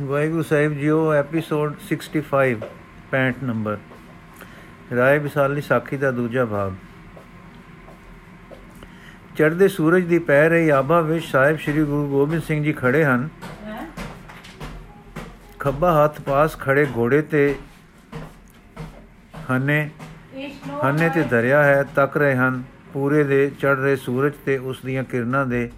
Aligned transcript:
ਵਾਹਿਗੁਰੂ 0.00 0.42
ਸਾਹਿਬ 0.42 0.72
ਜੀਓ 0.72 1.12
episode 1.12 1.74
65 1.86 2.20
65 3.06 3.40
number. 3.42 3.78
ਰਾਏ 4.96 5.18
ਵਿਸਾਲੀ, 5.18 5.60
ਸਾਖੀ 5.60 5.96
ਦਾ 5.96 6.10
ਦੂਜਾ 6.10 6.44
ਭਾਗ। 6.44 6.72
ਚੜ੍ਹਦੇ 9.36 9.68
ਸੂਰਜ 9.68 10.04
ਦੀ 10.04 10.18
ਪੈ 10.18 10.48
ਰਹੀ 10.48 10.68
ਆਭਾ 10.68 11.00
ਵਿੱਚ 11.00 11.24
ਸਾਹਿਬ 11.24 11.58
ਸ੍ਰੀ 11.58 11.84
ਗੁਰੂ 11.84 12.08
ਗੋਬਿੰਦ 12.08 12.42
ਸਿੰਘ 12.42 12.64
ਜੀ 12.64 12.72
ਖੜੇ 12.72 13.04
ਹਨ। 13.04 13.28
ਖੱਬਾ 15.58 16.04
ਹੱਥ 16.04 16.20
ਪਾਸ 16.20 16.58
ਖੜੇ 16.58 16.86
ਘੋੜੇ 16.96 17.22
ਤੇ 17.22 17.54
ਹਨੇ 19.50 19.90
ਹਨੇ 20.84 21.08
ਤੇ 21.08 21.22
ਦਰਿਆ 21.22 21.62
ਹੈ, 21.64 21.82
ਤੱਕ 21.82 22.16
ਰਹੇ 22.16 22.34
ਹਨ। 22.36 22.62
ਪੂਰੇ 22.92 23.24
ਦੇ 23.24 23.50
ਚੜ 23.50 23.78
ਰਹੇ 23.78 23.96
ਸੂਰਜ 23.96 24.32
ਤੇ 24.44 24.58
ਉਸ 24.58 24.80
ਦੀਆਂ 24.84 25.04
ਕਿਰਨਾਂ 25.04 25.46
ਦੇ 25.46 25.70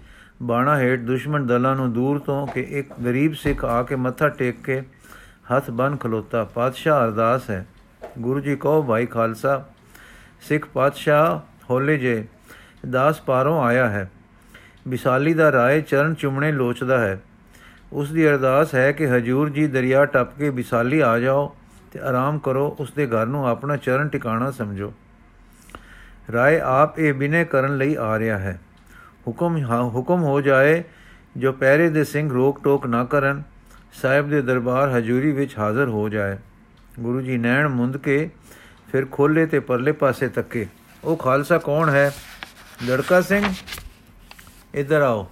ਬਾਣਾ 0.43 0.79
ਹੇਠ 0.79 0.99
ਦੁਸ਼ਮਣ 0.99 1.45
ਦਲਾਂ 1.45 1.75
ਨੂੰ 1.75 1.93
ਦੂਰ 1.93 2.19
ਤੋਂ 2.19 2.47
ਕਿ 2.47 2.61
ਇੱਕ 2.61 2.93
ਗਰੀਬ 3.05 3.33
ਸਿੱਖ 3.33 3.65
ਆ 3.65 3.83
ਕੇ 3.83 3.95
ਮੱਥਾ 3.95 4.29
ਟੇਕ 4.29 4.55
ਕੇ 4.63 4.81
ਹੱਥ 5.55 5.69
ਬੰਨ 5.69 5.97
ਖਲੋਤਾ। 5.97 6.43
ਪਾਤਸ਼ਾਹ 6.43 7.05
ਅਰਦਾਸ 7.05 7.49
ਹੈ, 7.49 7.65
ਗੁਰੂ 8.19 8.39
ਜੀ 8.39 8.55
ਕਹੋ, 8.55 8.83
ਭਾਈ 8.83 9.05
ਖਾਲਸਾ, 9.05 9.65
ਸਿੱਖ 10.41 10.65
ਪਾਤਸ਼ਾਹ 10.65 11.39
ਹੋਲੇ 11.69 11.97
ਜੇ, 11.97 12.27
ਦਾਸ 12.89 13.21
ਪਾਰੋਂ 13.21 13.63
ਆਇਆ 13.63 13.89
ਹੈ। 13.89 14.11
ਵਿਸਾਲੀ 14.87 15.33
ਦਾ 15.33 15.51
ਰਾਏ 15.51 15.81
ਚਰਨ 15.81 16.13
ਚੁੰਮਣੇ 16.13 16.51
ਲੋਚਦਾ 16.51 16.97
ਹੈ। 16.97 17.21
ਉਸ 17.93 18.11
ਦੀ 18.11 18.29
ਅਰਦਾਸ 18.29 18.75
ਹੈ 18.75 18.91
ਕਿ 18.91 19.07
ਹਜੂਰ 19.07 19.49
ਜੀ 19.49 19.67
ਦਰਿਆ 19.67 20.05
ਟੱਪ 20.05 20.37
ਕੇ 20.37 20.49
ਵਿਸਾਲੀ 20.49 20.99
ਆ 20.99 21.19
ਜਾਓ 21.19 21.55
ਤੇ 21.91 21.99
ਆਰਾਮ 21.99 22.39
ਕਰੋ, 22.39 22.75
ਉਸ 22.79 22.91
ਦੇ 22.91 23.07
ਘਰ 23.07 23.25
ਨੂੰ 23.25 23.47
ਆਪਣਾ 23.47 23.77
ਚਰਨ 23.77 24.07
ਟਿਕਾਣਾ 24.07 24.51
ਸਮਝੋ। 24.51 24.93
ਰਾਏ 26.33 26.59
ਆਪ 26.59 26.99
ਇਹ 26.99 27.13
ਬਿਨੇ 27.13 27.45
ਕਰਨ 27.45 27.77
ਲਈ 27.77 27.95
ਆ 27.95 28.19
ਰਿਹਾ 28.19 28.37
ਹੈ। 28.37 28.59
ਹੁਕਮ 29.27 29.57
ਹੁਕਮ 29.71 30.23
ਹੋ 30.23 30.41
ਜਾਏ, 30.41 30.83
ਜੋ 31.37 31.51
ਪਹਿਰੇ 31.51 31.89
ਦੇ 31.89 32.03
ਸਿੰਘ 32.03 32.33
ਰੋਕ 32.33 32.63
ਟੋਕ 32.63 32.85
ਨਾ 32.85 33.03
ਕਰਨ, 33.03 33.43
ਸਾਹਿਬ 34.01 34.29
ਦੇ 34.29 34.41
ਦਰਬਾਰ 34.41 34.89
ਹਜੂਰੀ 34.89 35.31
ਵਿੱਚ 35.31 35.57
ਹਾਜ਼ਰ 35.57 35.87
ਹੋ 35.87 36.09
ਜਾਏ। 36.09 36.37
ਗੁਰੂ 36.99 37.21
ਜੀ 37.21 37.37
ਨੈਣ 37.37 37.67
ਮੁੰਦ 37.67 37.97
ਕੇ 37.97 38.29
ਫਿਰ 38.91 39.05
ਖੋਲੇ 39.11 39.45
ਤੇ 39.45 39.59
ਪਰਲੇ 39.59 39.91
ਪਾਸੇ 39.91 40.27
ਤੱਕੇ। 40.27 40.67
ਉਹ 41.03 41.17
ਖਾਲਸਾ 41.17 41.57
ਕੌਣ 41.57 41.89
ਹੈ? 41.89 42.11
ਲੜਕਾ 42.85 43.21
ਸਿੰਘ? 43.21 43.53
ਇੱਧਰ 44.73 45.01
ਆਓ। 45.01 45.31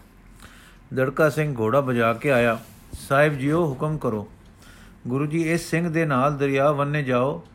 ਲੜਕਾ 0.93 1.29
ਸਿੰਘ 1.29 1.55
ਘੋੜਾ 1.59 1.79
ਵਜਾ 1.79 2.13
ਕੇ 2.13 2.31
ਆਇਆ। 2.31 2.59
ਸਾਹਿਬ 2.93 3.33
ਜੀਓ 3.33 3.65
ਹੁਕਮ 3.65 3.97
ਕਰੋ। 3.97 4.31
ਗੁਰੂ 5.07 5.25
ਜੀ, 5.25 5.51
ਇਸ 5.51 5.61
ਸਿੰਘ 5.61 5.89
ਦੇ 5.89 6.05
ਨਾਲ 6.05 6.37
ਦਰਿਆ 6.37 6.71
ਵੰਨੇ 6.71 7.03
ਜਾਓ। 7.03 7.47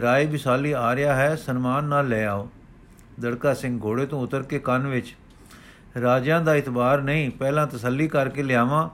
ਰਾਏ 0.00 0.26
ਵਿਸਾਲੀ 0.26 0.72
ਆ 0.72 0.96
ਰਿਹਾ 0.96 1.14
ਹੈ, 1.14 1.36
ਸਨਮਾਨ 1.36 1.84
ਨਾਲ 1.84 2.08
ਲੈ 2.08 2.26
ਆਓ। 2.26 2.50
ਲੜਕਾ 3.20 3.54
ਸਿੰਘ 3.54 3.80
ਘੋੜੇ 3.84 4.06
ਤੋਂ 4.06 4.22
ਉਤਰ 4.22 4.42
ਕੇ 4.42 4.58
ਕੰਨ 4.58 4.86
ਵਿੱਚ 4.86 5.16
ਰਾਜਿਆਂ 6.02 6.40
ਦਾ 6.40 6.54
ਇਤਬਾਰ 6.54 7.02
ਨਹੀਂ, 7.02 7.30
ਪਹਿਲਾਂ 7.30 7.66
ਤਸੱਲੀ 7.66 8.08
ਕਰਕੇ 8.08 8.42
ਲਿਆਵਾਂ 8.42 8.88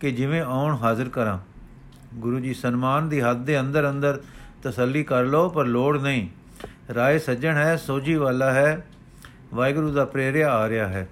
ਕਿ 0.00 0.10
ਜਿਵੇਂ 0.12 0.42
ਆਉਣ 0.42 0.76
ਹਾਜ਼ਰ 0.76 1.08
ਕਰਾਂ। 1.08 1.38
ਗੁਰੂ 2.14 2.40
ਜੀ, 2.40 2.54
ਸਨਮਾਨ 2.54 3.08
ਦੀ 3.08 3.20
ਹੱਦ 3.20 3.44
ਦੇ 3.44 3.60
ਅੰਦਰ 3.60 3.90
ਅੰਦਰ 3.90 4.20
ਤਸੱਲੀ 4.62 5.04
ਕਰ 5.04 5.24
ਲਓ, 5.24 5.48
ਪਰ 5.48 5.64
ਲੋੜ 5.64 6.02
ਨਹੀਂ। 6.02 6.28
ਰਾਏ 6.94 7.18
ਸੱਜਣ 7.18 7.56
ਹੈ 7.56 7.76
ਸੋਜੀ 7.76 8.14
ਵਾਲਾ 8.14 8.52
ਹੈ, 8.52 8.86
ਵਾਹਿਗੁਰੂ 9.54 9.92
ਦਾ 9.92 10.04
ਪ੍ਰੇਰਿਆ 10.04 10.52
ਆ 10.52 10.68
ਰਿਹਾ 10.68 10.86
ਹੈ। 10.86 11.08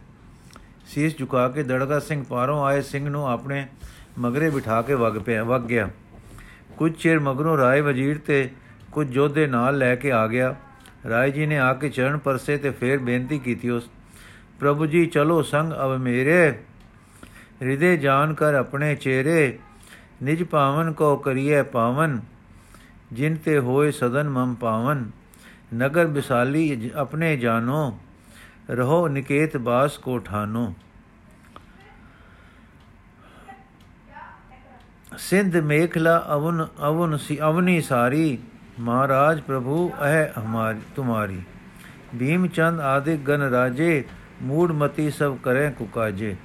ਸੀਸ 0.86 1.18
ਝੁਕਾ 1.18 1.48
ਕੇ 1.48 1.62
ਦੜਗਾ 1.62 1.98
ਸਿੰਘ 1.98 2.24
ਪਾਰੋਂ 2.28 2.64
ਆਏ 2.64 2.82
ਸਿੰਘ 2.82 3.08
ਨੂੰ 3.08 3.28
ਆਪਣੇ 3.28 3.66
ਮਗਰੇ 4.18 4.50
ਬਿਠਾ 4.50 4.82
ਕੇ 4.82 4.94
ਵਗ 4.94 5.18
ਪਿਆ 5.18 5.44
ਵਗ 5.44 5.60
ਗਿਆ। 5.60 5.88
ਕੁਝ 6.76 6.92
ਚਿਰ 6.92 7.20
ਮਗਰੋਂ 7.20 7.58
ਰਾਏ 7.58 7.80
ਵਜ਼ੀਰ 7.80 8.18
ਤੇ 8.18 8.50
ਕੁਝ 8.92 9.08
ਜੋਧੇ 9.08 9.46
ਨਾਲ 9.46 9.78
ਲੈ 9.78 9.94
ਕੇ 9.96 10.12
ਆ 10.12 10.26
ਗਿਆ। 10.26 10.56
ਰਾਏ 11.08 11.30
ਜੀ 11.30 11.46
ਨੇ 11.46 11.58
ਆ 11.58 11.74
ਕੇ 11.74 11.88
ਚਰਨ 11.88 12.18
ਪਰਸੇ 12.18 12.56
ਤੇ 12.56 12.70
ਫੇਰ 12.70 12.98
ਬੇਨਤੀ 12.98 13.38
ਕੀਤੀ 13.38 13.68
ਉਸ 13.68 13.90
ਪ੍ਰਭੂ 14.60 14.86
ਜੀ, 14.86 15.06
ਚਲੋ 15.06 15.42
ਸੰਗ 15.42 15.72
ਅਵ 15.72 15.98
ਮੇਰੇ। 15.98 16.58
ਹਿਰਦੇ 17.62 17.96
ਜਾਣ 17.96 18.34
ਕਰ 18.34 18.54
ਆਪਣੇ 18.54 18.94
ਚਿਹਰੇ। 18.94 19.58
ਨਿਜ 20.22 20.42
ਪਾਵਨ 20.42 20.92
ਕੋ 20.92 21.16
ਕਰੀਏ 21.16 21.62
ਪਾਵਨ। 21.62 22.20
ਜਿਨ 23.12 23.36
ਤੇ 23.36 23.58
ਹੋਏ 23.58 23.90
ਸਦਨ 23.90 24.28
ਮਮ 24.28 24.54
ਪਾਵਨ। 24.54 25.10
ਨਗਰ 25.74 26.06
ਬਿਸਾਲੀ 26.06 26.90
ਆਪਣੇ 26.94 27.36
ਜਾਨੋ। 27.36 27.98
ਰਹੋ 28.70 29.08
ਨਿਕੇਤ 29.08 29.56
ਬਾਸ 29.56 29.98
ਕੋ 29.98 30.18
ਠਾਨੋ। 30.18 30.74
ਸਿੰਧ 35.18 35.56
ਮੇਖਲਾ 35.56 36.26
ਅਵਨ 36.34 36.66
ਅਵਨ 36.88 37.16
ਸੀ, 37.16 37.40
ਅਵਨੀ 37.40 37.80
ਸਾਰੀ। 37.80 38.38
ਮਹਾਰਾਜ 38.80 39.40
ਪ੍ਰਭੂ, 39.40 39.88
ਅਹ 39.88 40.40
ਹਮਾਰੀ, 40.40 40.78
ਤੁਮਾਰੀ। 40.96 41.42
ਭੀਮ 42.18 42.46
ਚੰਦ 42.46 42.80
ਆਦਿ 42.80 43.16
ਗਨ 43.16 43.40
ਰਾਜੇ। 43.42 44.04
मूढ़मति 44.42 45.10
सब 45.10 45.40
करें 45.40 45.74
कुकाजे। 45.74 46.38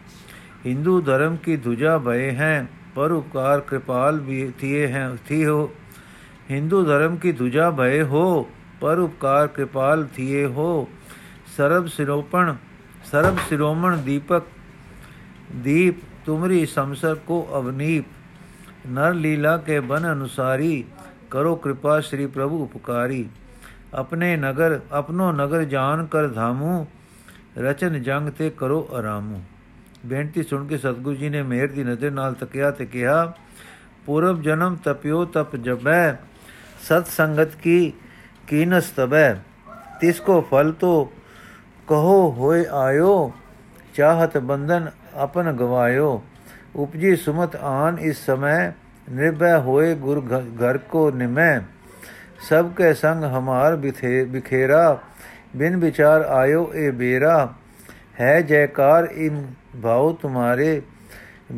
हिंदू 0.66 1.02
धर्म 1.02 1.38
की 1.38 1.58
ध्वजा 1.58 1.98
भय 1.98 2.22
हैं, 2.22 2.70
पर 2.96 3.12
उपकार 3.12 3.60
कृपाल 3.60 4.20
भी 4.20 4.52
थिए 4.52 4.88
हैं, 4.88 5.18
थी 5.18 5.44
हो। 5.44 5.74
हिंदू 6.50 6.84
धर्म 6.84 7.18
की 7.18 7.34
ध्वजा 7.34 7.72
भय 7.72 8.00
हो, 8.00 8.50
पर 8.82 9.00
उपकार 9.00 9.48
कृपाल 9.48 10.06
थिए 10.06 10.46
हो। 10.46 10.90
सरब 11.58 11.86
सिरोपण, 11.86 12.54
सरब 13.12 13.38
सिरोमण 13.38 14.04
दीपक, 14.04 14.44
दीप 15.52 16.02
तुमरी 16.26 16.66
समसर 16.66 17.16
को 17.16 17.42
अवनीप। 17.42 18.08
नर 18.88 19.14
लीला 19.14 19.58
के 19.58 19.80
बन 19.80 20.04
अनुसारी 20.04 20.86
करो 21.32 21.56
कृपा 21.56 22.00
श्री 22.00 22.28
प्रभु 22.28 22.56
उपकारी। 22.56 23.28
अपने 23.94 24.38
नगर, 24.38 24.82
अपनो 24.92 25.32
नगर 25.32 25.64
जान 25.64 26.06
कर 26.08 26.28
धामू 26.28 26.86
ਰਚਨ 27.58 28.02
ਜੰਗ 28.04 28.30
ਤੇ 28.30 28.50
ਕਰੋ 28.50 28.88
ਆਰਾਮੂ। 28.94 29.42
ਬੇਨਤੀ 30.06 30.44
ਸੁਣ 30.44 30.68
ਕੇ 30.68 30.78
ਸਤਗੁਰੂ 30.78 31.16
ਜੀ 31.16 31.30
ਨੇ 31.30 31.42
ਮਿਹਰ 31.44 31.68
ਦੀ 31.68 31.84
ਨਜ਼ਰ 31.84 32.12
ਨਾਲ 32.12 32.34
ਤੱਕਿਆ 32.34 32.72
ਤੇ 32.72 32.86
ਕਿਹਾ 32.86 33.34
ਪੂਰਬ 34.06 34.42
ਜਨਮ 34.42 34.76
ਤਪਿਓ 34.76 35.24
ਤਪ 35.26 35.56
ਜਬੈ 35.56 36.14
ਸਤ 36.84 37.08
ਸੰਗਤ 37.08 37.56
ਕੀ 37.56 37.94
ਕੀਨਸ 38.48 38.90
ਤਬੈ 38.90 39.34
ਤਿਸ 40.00 40.20
ਕੋ 40.20 40.42
ਫਲ 40.42 40.72
ਤੋ 40.72 41.12
ਕਹੋ 41.88 42.32
ਹੋਏ 42.32 42.66
ਆਇਓ, 42.74 43.32
ਚਾਹਤ 43.94 44.38
ਬੰਧਨ 44.38 44.90
ਆਪਨ 45.16 45.52
ਗਵਾਇਓ। 45.52 46.24
ਉਪਜੀ 46.76 47.16
ਸੁਮਤ 47.16 47.56
ਆਨ 47.56 48.00
ਇਸ 48.00 48.26
ਸਮੈ, 48.26 48.72
ਨਿਰਭੈ 49.12 49.58
ਹੋਏ 49.60 49.94
ਗੁਰ 49.96 50.22
ਘਰ 50.62 50.78
ਕੋ 50.90 51.10
ਨਿਮੈ। 51.12 51.62
ਸਭ 52.50 52.72
ਕੇ 52.74 52.94
ਸੰਗ 52.94 53.24
ਹਮਾਰ 53.24 53.76
ਬਿਥੇ, 53.76 54.24
ਬਿਖੇਰਾ 54.26 55.00
ਬਿਨ 55.56 55.78
ਵਿਚਾਰ 55.78 56.22
ਆਇਓ 56.22 56.72
ਇਹ 56.74 56.92
ਬੇਰਾ। 56.92 57.54
ਹੈ 58.20 58.42
ਜੈਕਾਰ 58.42 59.04
ਇਮ 59.04 59.44
ਭਾਉ 59.84 60.14
ਤੁਮਾਰੇ, 60.14 60.82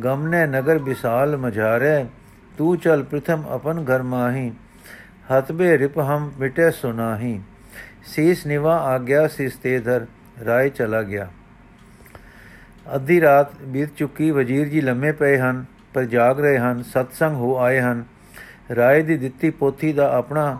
ਗਮਨੇ 0.04 0.46
ਨਗਰ 0.46 0.78
ਵਿਸਾਲ 0.78 1.36
ਮਝਾਰੇ, 1.36 2.04
ਤੂੰ 2.58 2.76
ਚਲ 2.78 3.02
ਪ੍ਰਥਮ 3.02 3.46
ਆਪਨ 3.46 3.84
ਘਰ 3.84 4.02
ਮਾਹੀ 4.02 4.52
ਹਤਬੇ 5.30 5.78
ਰਿਪ 5.78 5.98
ਹਮ 5.98 6.32
ਮਿਟੇ 6.38 6.70
ਸੁਨਾਹੀ 6.70 7.40
ਸੀਸ 8.06 8.46
ਨਿਵਾ 8.46 8.76
ਆ 8.76 8.98
ਗਿਆ 8.98 9.26
ਸਿਸ 9.28 9.56
ਤੇ 9.56 9.78
ਧਰ, 9.80 10.06
ਰਾਏ 10.44 10.68
ਚਲਾ 10.68 11.02
ਗਿਆ। 11.02 11.28
ਅੱਧੀ 12.94 13.20
ਰਾਤ 13.20 13.54
ਬੀਤ 13.62 13.88
ਚੁੱਕੀ, 13.96 14.30
ਵਜ਼ੀਰ 14.30 14.68
ਜੀ 14.68 14.80
ਲੰਮੇ 14.80 15.12
ਪਏ 15.12 15.38
ਹਨ, 15.38 15.64
ਪਰ 15.94 16.04
ਜਾਗ 16.04 16.40
ਰਹੇ 16.40 16.58
ਹਨ, 16.58 16.82
ਸਤਸੰਗ 16.82 17.36
ਹੋ 17.36 17.56
ਆਏ 17.58 17.80
ਹਨ। 17.80 18.04
ਰਾਏ 18.76 19.02
ਦੀ 19.02 19.16
ਦਿੱਤੀ 19.16 19.50
ਪੋਥੀ 19.50 19.92
ਦਾ 19.92 20.12
ਆਪਣਾ 20.16 20.58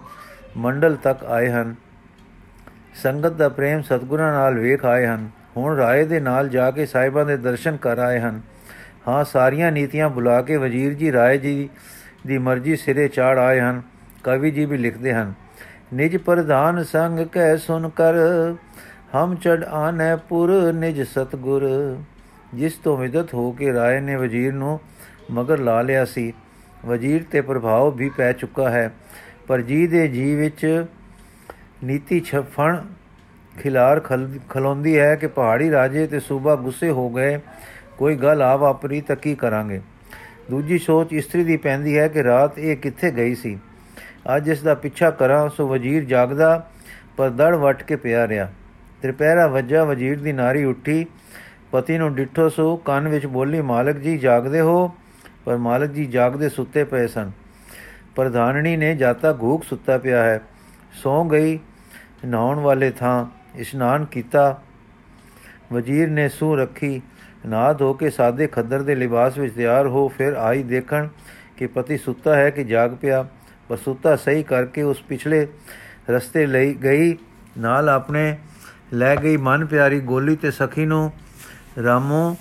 ਮੰਡਲ 0.57 0.97
ਤੱਕ 0.97 1.25
ਆਏ 1.25 1.51
ਹਨ। 1.51 1.75
ਸੰਗਤ 3.03 3.33
ਦਾ 3.33 3.49
ਪ੍ਰੇਮ 3.49 3.83
ਸਤਗੁਰਾਂ 3.83 4.33
ਨਾਲ 4.33 4.59
ਵੇਖ 4.59 4.85
ਆਏ 4.85 5.07
ਹਨ। 5.07 5.29
ਹੁਣ 5.57 5.77
ਰਾਏ 5.77 6.05
ਦੇ 6.05 6.21
ਨਾਲ 6.21 6.49
ਜਾ 6.49 6.71
ਕੇ 6.71 6.87
ਸਾਹਿਬਾਂ 6.87 7.25
ਦੇ 7.25 7.37
ਦਰਸ਼ਨ 7.37 7.77
ਕਰ 7.77 7.99
ਆਏ 7.99 8.21
ਹਨ। 8.21 8.41
ਹਾਂ, 9.09 9.25
ਸਾਰੀਆਂ 9.25 9.73
ਨੀਤੀਆਂ 9.73 10.09
ਬੁਲਾ 10.09 10.41
ਕੇ 10.43 10.57
ਵਜ਼ੀਰ 10.57 10.95
ਜੀ, 10.95 11.13
ਰਾਏ 11.13 11.39
ਜੀ 11.39 11.69
ਦੀ 12.27 12.39
ਮਰਜ਼ੀ 12.39 12.77
ਸਿਰੇ 12.77 13.09
ਚਾੜ 13.09 13.39
ਆਏ 13.39 13.61
ਹਨ। 13.61 13.83
ਕਵੀ 14.25 14.51
ਜੀ 14.51 14.65
ਵੀ 14.65 14.77
ਲਿਖਦੇ 14.77 15.13
ਹਨ, 15.15 15.33
ਨਿਜ 15.95 16.17
ਪ੍ਰਧਾਨ 16.17 16.83
ਸੰਗ 16.85 17.27
ਕਹਿ 17.27 17.59
ਸੁਨ 17.59 17.89
ਕਰ, 17.89 18.15
ਹਮ 19.15 19.35
ਚੜ 19.35 19.65
ਆਨੇ 19.65 20.17
ਪੁਰ 20.29 20.73
ਨਿਜ 20.73 21.03
ਸਤਗੁਰ। 21.03 21.69
ਜਿਸ 22.55 22.73
ਤੋਂ 22.75 22.97
ਵਿਦਤ 22.97 23.35
ਹੋ 23.35 23.51
ਕੇ 23.53 23.73
ਰਾਏ 23.73 24.01
ਨੇ 24.01 24.17
ਵਜ਼ੀਰ 24.17 24.53
ਨੂੰ 24.53 24.81
ਮਗਰ 25.31 25.59
ਲਾ 25.59 25.81
ਲਿਆ 25.83 26.05
ਸੀ। 26.05 26.33
ਵਜ਼ੀਰ 26.87 27.25
ਤੇ 27.31 27.41
ਪ੍ਰਭਾਵ 27.41 27.95
ਵੀ 27.95 28.09
ਪੈ 28.09 28.33
ਚੁੱਕਾ 28.33 28.71
ਹੈ। 28.71 28.93
ਪਰ 29.47 29.61
ਜੀ 29.61 29.87
ਦੇ 29.87 30.09
ਜੀ 30.09 30.35
ਵਿੱਚ 30.35 30.85
ਨੀਤੀ 31.85 32.21
ਛਫਣ 32.21 32.77
ਖਿਲਾਰ 33.61 34.01
ਖਲੋਂਦੀ 34.49 34.99
ਹੈ 34.99 35.17
ਕਿ 35.17 35.27
ਪਹਾੜੀ 35.27 35.71
ਰਾਜੇ 35.71 36.07
ਤੇ 36.07 36.21
ਸੂਬਾ 36.21 36.57
ਗੁੱਸੇ 36.57 36.91
ਹੋ 36.91 37.11
ਗਏ। 37.11 37.39
ਕੋਈ 37.99 38.17
ਗੱਲ 38.17 38.43
ਆ 38.43 38.57
ਵਾਪਰੀ 38.57 39.01
ਤਾਂ 39.01 39.17
ਕੀ 39.17 39.35
ਕਰਾਂਗੇ? 39.35 39.81
ਦੂਜੀ 40.51 40.79
ਸੋਚ 40.79 41.13
ਇਸਤਰੀ 41.13 41.45
ਦੀ 41.45 41.57
ਪੈਂਦੀ 41.57 41.99
ਹੈ 41.99 42.09
ਕਿ 42.09 42.23
ਰਾਤ 42.23 42.59
ਇਹ 42.59 42.77
ਕਿੱਥੇ 42.77 43.11
ਗਈ 43.11 43.35
ਸੀ? 43.35 43.59
ਅੱਜ 44.37 44.49
ਇਸ 44.49 44.63
ਦਾ 44.63 44.75
ਪਿੱਛਾ 44.75 45.11
ਕਰਾਂ, 45.11 45.49
ਸੋ 45.49 45.69
ਵਜ਼ੀਰ 45.69 46.05
ਜਾਗਦਾ, 46.05 46.71
ਪਰ 47.17 47.31
ਦੜ 47.31 47.57
ਵਟ 47.57 47.83
ਕੇ 47.83 47.97
ਪਿਆ 47.97 48.29
ਰਿਹਾ। 48.29 48.53
ਤ੍ਰਿਪਹਿਰਾ 49.03 49.47
ਵੱਜਾ, 49.47 49.85
ਵਜ਼ੀਰ 49.85 50.21
ਦੀ 50.21 50.33
ਨਾਰੀ 50.33 50.65
ਉੱਠੀ। 50.65 51.07
ਪਤੀ 51.73 51.99
ਨੂੰ 51.99 52.15
ਡਿੱਠੋ 52.15 52.49
ਸੋ, 52.49 52.77
ਕੰਨ 52.77 53.09
ਵਿੱਚ 53.09 53.27
ਬੋਲੀ, 53.27 53.61
ਮਾਲਕ 53.61 53.97
ਜੀ 53.97 54.19
ਜਾਗਦੇ 54.19 54.61
ਹੋ? 54.61 54.95
ਪਰ 55.45 55.57
ਮਾਲਕ 55.57 55.91
ਜੀ 55.91 56.07
ਜਾਗਦੇ 56.07 56.49
ਸੁੱਤੇ 56.49 56.85
ਪਏ 56.85 57.07
ਸਨ। 57.07 57.31
ਪ੍ਰਧਾਨਣੀ 58.17 58.77
ਨੇ 58.77 58.95
ਜਾਤਾ 58.97 59.39
ਘੂਕ 59.43 59.65
ਸੁੱਤਾ 59.65 59.99
ਪਿਆ 59.99 60.23
ਹੈ। 60.23 60.41
ਸੌ 61.03 61.25
ਗਈ, 61.25 61.59
ਨਹਾਉਣ 62.25 62.59
ਵਾਲੇ 62.59 62.91
ਥਾਂ 62.91 63.27
ਇਸ਼ਨਾਨ 63.55 64.05
ਕੀਤਾ। 64.05 64.61
ਵਜ਼ੀਰ 65.73 66.09
ਨੇ 66.09 66.29
ਸੂ 66.29 66.57
ਰੱਖੀ 66.57 67.03
ਨਾ 67.47 67.73
ਧੋ 67.73 67.93
ਕੇ 67.95 68.11
ਸਾਦੇ 68.11 68.47
ਖੱਦਰ 68.47 68.83
ਦੇ 68.83 68.95
ਲਿਬਾਸ 68.95 69.39
ਵਿੱਚ 69.39 69.55
ਤਿਆਰ 69.55 69.87
ਹੋ 69.87 70.09
ਫਿਰ 70.09 70.33
ਆਈ 70.33 70.63
ਦੇਖਣ 70.63 71.09
ਕਿ 71.57 71.67
ਪਤੀ 71.67 71.97
ਸੁੱਤਾ 71.97 72.35
ਹੈ 72.37 72.51
ਕਿ 72.51 72.65
ਜਾਗ 72.65 72.95
ਪਿਆ। 72.95 73.27
ਪਰ 73.69 73.77
ਸੁੱਤਾ 73.77 74.17
ਸਹੀ 74.17 74.43
ਕਰਕੇ 74.43 74.83
ਉਸ 74.83 75.03
ਪਿਛਲੇ 75.03 75.47
ਰਸਤੇ 76.11 76.47
ਲਈ 76.47 76.75
ਗਈ, 76.75 77.17
ਨਾਲ 77.59 77.89
ਆਪਣੇ 77.89 78.37
ਲੈ 78.93 79.17
ਗਈ 79.17 79.37
ਮਨ 79.37 79.67
ਪਿਆਰੀ 79.67 80.01
ਗੋਲੀ 80.01 80.37
ਤੇ 80.37 80.51
ਸਖੀ 80.51 80.87
ਨੂੰ, 80.87 81.13
ਰਾਮੋ, 81.85 82.37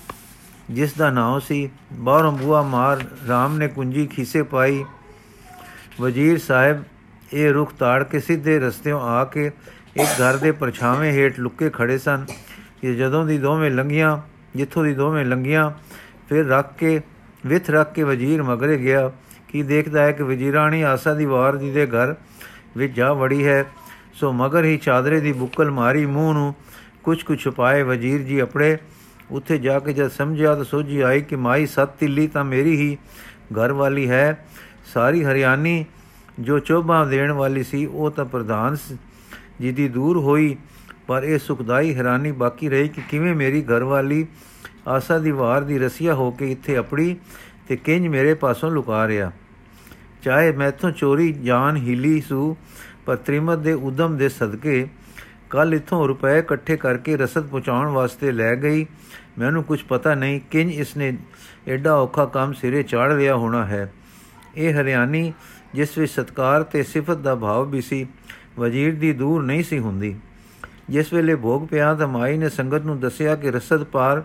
ਜਿਸ 0.71 0.93
ਦਾ 0.93 1.09
ਨਾਮ 1.09 1.39
ਸੀ, 1.39 1.69
ਬਾਹਰੋਂ 1.93 2.31
ਬੂਆ 2.31 2.61
ਮਾਰ, 2.61 3.01
ਰਾਮ 3.27 3.57
ਨੇ 3.57 3.67
ਕੁੰਜੀ 3.67 4.05
ਖੀਸੇ 4.07 4.43
ਪਾਈ। 4.43 4.83
ਵਜ਼ੀਰ 6.01 6.37
ਸਾਹਿਬ 6.37 6.83
ਇਹ 7.33 7.51
ਰੁਖ 7.53 7.73
ਤਾੜ 7.73 8.03
ਕੇ 8.03 8.19
ਸਿੱਧੇ 8.19 8.59
ਰਸਤਿਓਂ 8.59 9.01
ਆ 9.01 9.23
ਕੇ 9.25 9.45
ਇੱਕ 9.45 10.21
ਘਰ 10.21 10.37
ਦੇ 10.37 10.51
ਪਰਛਾਵੇਂ 10.51 11.11
ਹੇਠ 11.11 11.39
ਲੁੱਕੇ 11.39 11.69
ਖੜੇ 11.69 11.97
ਸਨ। 11.97 12.25
ਕਿ 12.81 12.95
ਜਦੋਂ 12.95 13.25
ਦੀ 13.25 13.37
ਦੋਵੇਂ 13.37 13.71
ਲੰਗੀਆਂ 13.71 14.17
ਜਿੱਥੋਂ 14.55 14.83
ਦੀ 14.83 14.93
ਦੋਵੇਂ 14.93 15.25
ਲੰਗੀਆਂ 15.25 15.69
ਫਿਰ 16.29 16.45
ਰੱਖ 16.47 16.77
ਕੇ, 16.77 17.01
ਵਿਥ 17.45 17.69
ਰੱਖ 17.69 17.93
ਕੇ 17.93 18.03
ਵਜ਼ੀਰ 18.03 18.43
ਮਗਰੇ 18.43 18.77
ਗਿਆ 18.77 19.11
ਕੀ 19.47 19.63
ਦੇਖਦਾ 19.63 20.03
ਹੈ 20.03 20.11
ਕਿ 20.11 20.23
ਵਜ਼ੀਰਾਣੀ 20.23 20.81
ਆਸਾ 20.81 21.13
ਦੀ 21.13 21.25
ਵਾਰ 21.25 21.57
ਜੀ 21.57 21.71
ਦੇ 21.71 21.85
ਘਰ 21.87 22.15
ਵਿੱਚ 22.77 22.93
ਜਾ 22.93 23.11
ਵੜੀ 23.13 23.45
ਹੈ, 23.47 23.65
ਸੋ 24.13 24.31
ਮਗਰ 24.31 24.63
ਹੀ 24.63 24.77
ਚਾਦਰੇ 24.77 25.19
ਦੀ 25.19 25.31
ਬੁੱਕਲ 25.33 25.71
ਮਾਰੀ 25.71 26.05
ਮੂੰਹ 26.05 26.33
ਨੂੰ 26.33 26.53
ਕੁਝ 27.03 27.21
ਕੁ 27.23 27.35
ਛੁਪਾਏ 27.35 27.83
ਵਜ਼ੀਰ 27.83 28.21
ਜੀ 28.21 28.39
ਆਪਣੇ। 28.39 28.77
ਉੱਥੇ 29.31 29.57
ਜਾ 29.57 29.79
ਕੇ 29.79 29.93
ਜਦ 29.93 30.07
ਸਮਝਿਆ 30.07 30.55
ਤਾਂ 30.55 30.63
ਸੋਝੀ 30.63 31.01
ਆਈ 31.01 31.21
ਕਿ 31.21 31.35
ਮਾਈ 31.35 31.65
ਸਤ 31.65 31.97
ਤਿੱਲੀ 31.99 32.27
ਤਾਂ 32.27 32.43
ਮੇਰੀ 32.45 32.75
ਹੀ 32.77 32.97
ਘਰ 33.53 33.71
ਵਾਲੀ 33.71 34.09
ਹੈ, 34.09 34.45
ਸਾਰੀ 34.93 35.23
ਹਰਿਆਣੀ 35.23 35.85
ਜੋ 36.39 36.59
ਚੋਭਾਂ 36.59 37.07
ਦੇਣ 37.07 37.31
ਵਾਲੀ 37.31 37.63
ਸੀ, 37.63 37.85
ਉਹ 37.85 38.11
ਤਾਂ 38.11 38.25
ਪ੍ਰਧਾਨ 38.25 38.77
ਜੀ 39.61 39.71
ਦੀ 39.71 39.87
ਦੂਰ 39.87 40.17
ਹੋਈ, 40.17 40.57
ਪਰ 41.07 41.23
ਇਹ 41.23 41.39
ਸੁਖਦਾਈ 41.39 41.95
ਹੈਰਾਨੀ 41.95 42.31
ਬਾਕੀ 42.31 42.69
ਰਹੀ 42.69 42.87
ਕਿ 42.87 43.01
ਕਿਵੇਂ 43.09 43.35
ਮੇਰੀ 43.35 43.61
ਘਰ 43.61 43.83
ਵਾਲੀ 43.83 44.27
ਆਸਾ 44.87 45.19
ਦੀ 45.19 45.31
ਵਾਰ 45.31 45.61
ਦੀ 45.61 45.79
ਰਸੀਆ 45.79 46.13
ਹੋ 46.13 46.31
ਕੇ 46.31 46.51
ਇੱਥੇ 46.51 46.77
ਆਪਣੀ 46.77 47.15
ਤੇ 47.67 47.75
ਕਿੰਜ 47.75 48.07
ਮੇਰੇ 48.07 48.33
ਪਾਸੋਂ 48.33 48.71
ਲੁਕਾ 48.71 49.07
ਰਿਆ 49.07 49.31
ਚਾਹੇ 50.21 50.51
ਮੈਥੋਂ 50.51 50.91
ਚੋਰੀ, 50.91 51.33
ਜਾਨ, 51.33 51.77
ਹੀਲੀ 51.77 52.21
ਸੂ, 52.21 52.57
ਪਰ 53.05 53.15
ਤ੍ਰਿਮਤ 53.15 53.57
ਦੇ 53.57 53.73
ਉਦਮ 53.73 54.17
ਦੇ 54.17 54.29
ਸਦਕੇ 54.29 54.87
ਕੱਲ 55.49 55.73
ਇਥੋਂ 55.73 56.07
ਰੁਪਏ 56.07 56.39
ਇਕੱਠੇ 56.39 56.77
ਕਰਕੇ 56.77 57.17
ਰਸਦ 57.17 57.47
ਪਹੁੰਚਾਉਣ 57.47 57.87
ਵਾਸਤੇ 57.87 58.31
ਲੈ 58.31 58.55
ਗਈ। 58.55 58.85
ਮੈਨੂੰ 59.39 59.63
ਕੁਝ 59.63 59.81
ਪਤਾ 59.81 60.15
ਨਹੀਂ 60.15 60.41
ਕਿੰਜ 60.51 60.71
ਇਸਨੇ 60.71 61.17
ਐਡਾ 61.67 61.95
ਔਖਾ 61.95 62.25
ਕੰਮ 62.25 62.53
ਸਿਰੇ 62.53 62.83
ਚਾੜ 62.83 63.11
ਲਿਆ 63.11 63.35
ਹੋਣਾ 63.35 63.65
ਹੈ। 63.65 63.93
ਇਹ 64.57 64.81
ਹਰਿਆਣੀ 64.81 65.33
ਜਿਸ 65.75 65.97
ਵਿੱਚ 65.97 66.11
ਸਤਕਾਰ 66.11 66.63
ਤੇ 66.63 66.83
ਸਿਫਤ 66.83 67.17
ਦਾ 67.17 67.35
ਭਾਵ 67.35 67.69
ਵੀ 67.69 67.81
ਸੀ, 67.81 68.07
ਵਜ਼ੀਰ 68.59 68.95
ਦੀ 68.95 69.11
ਦੂਰ 69.13 69.43
ਨਹੀਂ 69.43 69.63
ਸੀ 69.63 69.79
ਹੁੰਦੀ। 69.79 70.15
ਜਿਸ 70.89 71.13
ਵੇਲੇ 71.13 71.35
ਭੋਗ 71.35 71.67
ਪਿਆ 71.67 71.93
ਤਾਂ 71.93 72.07
ਮਾਈ 72.07 72.37
ਨੇ 72.37 72.49
ਸੰਗਤ 72.49 72.81
ਨੂੰ 72.81 72.99
ਦੱਸਿਆ 72.99 73.35
ਕਿ 73.35 73.51
ਰਸਦ 73.51 73.83
ਪਾਰ 73.83 74.23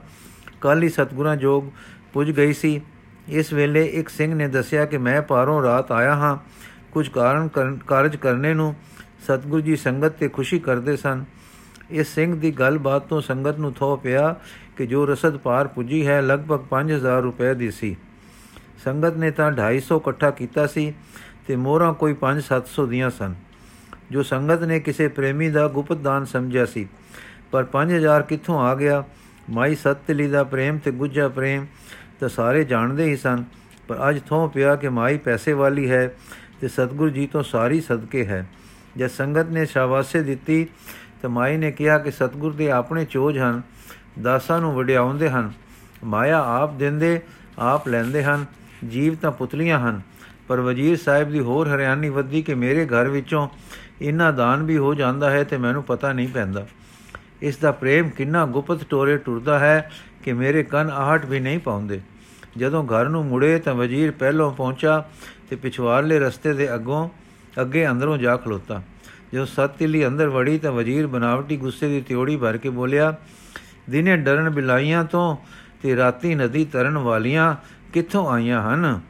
ਕੱਲ 0.61 0.83
ਹੀ 0.83 0.89
ਸਤਗੁਰਾਂ 0.89 1.37
ਜੋਗ 1.37 1.65
ਪੁੱਜ 2.13 2.31
ਗਈ 2.31 2.53
ਸੀ। 2.53 2.81
ਇਸ 3.29 3.53
ਵੇਲੇ 3.53 3.85
ਇੱਕ 3.87 4.09
ਸਿੰਘ 4.09 4.35
ਨੇ 4.35 4.49
ਦੱਸਿਆ 4.49 4.85
ਕਿ 4.85 4.99
ਮੈਂ 4.99 5.23
ਪਾਰੋਂ 5.23 5.63
ਰਾਤ 5.63 5.93
ਆਇਆ 5.93 6.15
ਹਾਂ। 6.15 6.37
ਕੁਝ 6.93 7.09
ਕਾਰਨ 7.09 7.49
ਕਾਰਜ 7.87 8.17
ਕਰਨੇ 8.17 8.55
ਨੂੰ 8.55 8.75
ਸਤਗੁਰੂ 9.27 9.61
ਜੀ 9.61 9.77
ਸੰਗਤ 9.77 10.13
ਤੇ 10.13 10.29
ਖੁਸ਼ੀ 10.29 10.59
ਕਰਦੇ 10.59 10.97
ਸਨ। 10.97 11.25
ਇਸ 11.91 12.15
ਸਿੰਘ 12.15 12.41
ਦੀ 12.41 12.51
ਗੱਲਬਾਤ 12.51 13.03
ਤੋਂ 13.03 13.21
ਸੰਗਤ 13.21 13.59
ਨੂੰ 13.59 13.73
ਥੋ 13.73 13.97
ਪਿਆ 13.97 14.35
ਕਿ 14.77 14.87
ਜੋ 14.87 15.07
ਰਸਦ 15.07 15.37
ਪਾਰ 15.37 15.69
ਪੁੱਜੀ 15.69 16.07
ਹੈ, 16.07 16.21
ਲਗਭਗ 16.23 16.61
5000 16.71 17.23
ਰੁਪਏ 17.23 17.55
ਦੀ 17.55 17.71
ਸੀ। 17.71 17.97
ਸੰਗਤ 18.85 19.17
ਨੇ 19.17 19.31
ਤਾਂ 19.31 19.51
250 19.53 19.97
ਇਕੱਠਾ 19.97 20.31
ਕੀਤਾ 20.31 20.67
ਸੀ। 20.67 20.93
ਤੇ 21.51 21.57
ਮੋਹਰਾਂ 21.57 21.93
ਕੋਈ 21.95 22.13
5-700 22.13 22.85
ਦੀਆਂ 22.87 23.09
ਸਨ, 23.11 23.35
ਜੋ 24.11 24.23
ਸੰਗਤ 24.23 24.63
ਨੇ 24.63 24.79
ਕਿਸੇ 24.81 25.07
ਪ੍ਰੇਮੀ 25.09 25.49
ਦਾ 25.51 25.67
ਗੁਪਤ 25.69 25.97
ਦਾਨ 25.97 26.25
ਸਮਝਿਆ 26.25 26.65
ਸੀ। 26.65 26.87
ਪਰ 27.53 27.65
5000 27.73 28.23
ਕਿੱਥੋਂ 28.23 28.59
ਆ 28.61 28.75
ਗਿਆ? 28.75 29.03
ਮਾਈ 29.51 29.75
ਸਤਲੀ 29.75 30.27
ਦਾ 30.27 30.45
ਪ੍ਰੇਮ 30.45 30.79
ਤੇ 30.79 30.91
ਗੁੱਜਾ 30.91 31.29
ਪ੍ਰੇਮ 31.29 31.67
ਤਾਂ 32.21 32.29
ਸਾਰੇ 32.29 32.63
ਜਾਣਦੇ 32.65 33.05
ਹੀ 33.05 33.17
ਸਨ, 33.17 33.45
ਪਰ 33.89 33.97
ਅੱਜ 34.09 34.21
ਥੋਂ 34.29 34.49
ਪਿਆ 34.49 34.77
ਕਿ 34.77 34.89
ਮਾਈ 34.89 35.19
ਪੈਸੇ 35.19 35.53
ਵਾਲੀ 35.53 35.91
ਹੈ 35.91 36.07
ਤੇ 36.61 36.69
ਸਤਗੁਰੂ 36.69 37.11
ਜੀ 37.11 37.27
ਤੋਂ 37.27 37.43
ਸਾਰੀ 37.43 37.81
ਸਦਕੇ 37.81 38.25
ਹੈ। 38.27 38.47
ਜਦ 38.97 39.07
ਸੰਗਤ 39.07 39.51
ਨੇ 39.51 39.67
ਸ਼ਾਬਾਸ਼ੇ 39.67 40.23
ਦਿੱਤੀ 40.23 40.67
ਤਾਂ 41.23 41.31
ਮਾਈ 41.31 41.57
ਨੇ 41.57 41.73
ਕਿਹਾ 41.73 41.99
ਕਿ 41.99 42.11
ਸਤਗੁਰ 42.11 42.53
ਦੇ 42.53 42.71
ਆਪਣੇ 42.71 43.05
ਚੋਜ 43.05 43.39
ਹਨ, 43.39 43.61
ਦਾਸਾਂ 44.23 44.61
ਨੂੰ 44.61 44.75
ਵਡਿਆਉਂਦੇ 44.75 45.31
ਹਨ। 45.31 45.51
ਮਾਇਆ 46.05 46.43
ਆਪ 46.53 46.75
ਦਿੰਦੇ, 46.75 47.21
ਆਪ 47.59 47.89
ਲੈਂਦੇ 47.89 48.25
ਹਨ, 48.25 48.47
ਜੀਵ 48.89 49.15
ਤਾਂ 49.15 49.33
ਪੁਤਲੀਆਂ 49.33 49.81
ਹਨ। 49.81 50.01
ਪਰ 50.51 50.61
ਵਜ਼ੀਰ 50.61 50.97
ਸਾਹਿਬ 50.97 51.31
ਦੀ 51.31 51.41
ਹੋਰ 51.41 51.69
ਹਰਿਆਣੀ 51.69 52.09
ਵੱਧੀ 52.09 52.43
ਕਿ 52.43 52.55
ਮੇਰੇ 52.55 52.87
ਘਰ 52.87 53.09
ਵਿੱਚੋਂ 53.09 53.49
ਇਨਾ 54.03 54.31
ਦਾਨ 54.31 54.63
ਵੀ 54.63 54.77
ਹੋ 54.77 54.95
ਜਾਂਦਾ 54.95 55.31
ਹੈ 55.31 55.43
ਤੇ 55.45 55.57
ਮੈਨੂੰ 55.57 55.83
ਪਤਾ 55.83 56.13
ਨਹੀਂ 56.13 56.29
ਪੈਂਦਾ। 56.29 56.67
ਇਸ 57.43 57.57
ਦਾ 57.57 57.73
ਪ੍ਰੇਮ 57.73 58.09
ਕਿੰਨਾ 58.09 58.47
ਗੁਪਤ 58.47 58.85
ਟੋਰੇ 58.91 59.17
ਟੁਰਦਾ 59.17 59.59
ਹੈ 59.59 59.91
ਕਿ 60.25 60.33
ਮੇਰੇ 60.33 60.63
ਕੰਨ 60.63 60.91
ਆਹਟ 60.91 61.27
ਵੀ 61.27 61.41
ਨਹੀਂ 61.41 61.59
ਪਾਉਂਦੇ। 61.59 62.01
ਜਦੋਂ 62.57 62.85
ਘਰ 62.85 63.09
ਨੂੰ 63.09 63.25
ਮੁੜੇ 63.27 63.59
ਤਾਂ 63.59 63.75
ਵਜ਼ੀਰ 63.75 64.11
ਪਹਿਲੋਂ 64.11 64.51
ਪਹੁੰਚਾ 64.53 65.05
ਤੇ 65.51 65.57
ਪਿਛਵਾਰਲੇ 65.57 66.19
ਰਸਤੇ 66.19 66.53
ਦੇ 66.53 66.75
ਅੱਗੋਂ, 66.75 67.09
ਅੱਗੇ 67.61 67.89
ਅੰਦਰੋਂ 67.89 68.19
ਜਾ 68.19 68.37
ਖਲੋਤਾ। 68.37 68.83
ਜਦੋਂ 69.33 69.47
ਸਤਿਲੀ 69.47 70.07
ਅੰਦਰ 70.07 70.29
ਵੜੀ 70.29 70.59
ਤਾਂ 70.59 70.73
ਵਜ਼ੀਰ 70.73 71.07
ਬਨਾਵਟੀ 71.07 71.57
ਗੁੱਸੇ 71.57 71.89
ਦੀ 71.89 72.01
ਤਿਉੜੀ 72.01 72.37
ਭਰ 72.37 72.57
ਕੇ 72.57 72.71
ਬੋਲਿਆ, 72.71 73.15
ਦਿਨੇ 73.91 74.17
ਡਰਨ 74.17 74.51
ਬਿਲਾਈਆਂ 74.51 75.05
ਤੋਂ 75.05 75.37
ਤੇ 75.83 75.97
ਰਾਤੀ 75.97 76.35
ਨਦੀ 76.35 76.65
ਤਰਨ 76.65 76.99
ਵਾਲੀਆਂ 76.99 77.55
ਕਿੱਥੋਂ 77.93 78.31
ਆਈਆਂ 78.31 78.75
ਹਨ? 78.75 79.01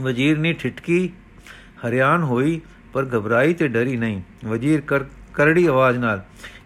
ਵਜ਼ੀਰਨੀ 0.00 0.52
ਠਿਟਕੀ 0.52 1.08
ਹਰਿਆਣ 1.86 2.22
ਹੋਈ, 2.22 2.60
ਪਰ 2.92 3.04
ਘਬਰਾਈ 3.06 3.54
ਤੇ 3.54 3.68
ਡਰੀ 3.68 3.96
ਨਹੀਂ। 3.96 4.20
ਵਜ਼ੀਰ 4.46 4.82
ਕਰੜੀ 5.34 5.66
ਆਵਾਜ਼ 5.66 5.98
ਨਾਲ, 5.98 6.22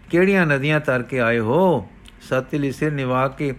ਕਿਹੜੀਆਂ 0.09 0.45
ਨਦੀਆਂ 0.45 0.79
ਤਰ 0.79 1.03
ਕੇ 1.03 1.19
ਆਏ 1.19 1.39
ਹੋ? 1.39 1.87
ਸਤਿਲੀ 2.21 2.71
ਸਿਰ 2.71 2.91
ਨਿਵਾ 2.91 3.27
ਕੇ, 3.27 3.53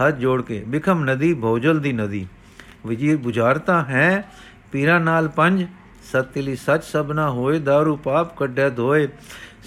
ਹੱਥ 0.00 0.14
ਜੋੜ 0.14 0.40
ਕੇ, 0.42 0.62
ਬਿਖਮ 0.68 1.04
ਨਦੀ, 1.04 1.32
ਭੋਜਲ 1.34 1.80
ਦੀ 1.80 1.92
ਨਦੀ। 1.92 2.26
ਵਜ਼ੀਰ 2.86 3.16
ਬੁਝਾਰਤਾ 3.16 3.82
ਹੈ, 3.82 4.24
ਪੀਰਾ 4.72 4.98
ਨਾਲ 4.98 5.28
ਪੰਜ 5.28 5.64
ਸਤਿਲੀ 6.04 6.56
ਸੱਚ 6.56 6.84
ਸਭਨਾ 6.84 7.30
ਹੋਏ 7.30 7.58
दारू 7.60 7.96
ਪਾਪ 7.96 8.36
ਕੱਢੈ 8.36 8.68
ਧੋਏ 8.70 9.08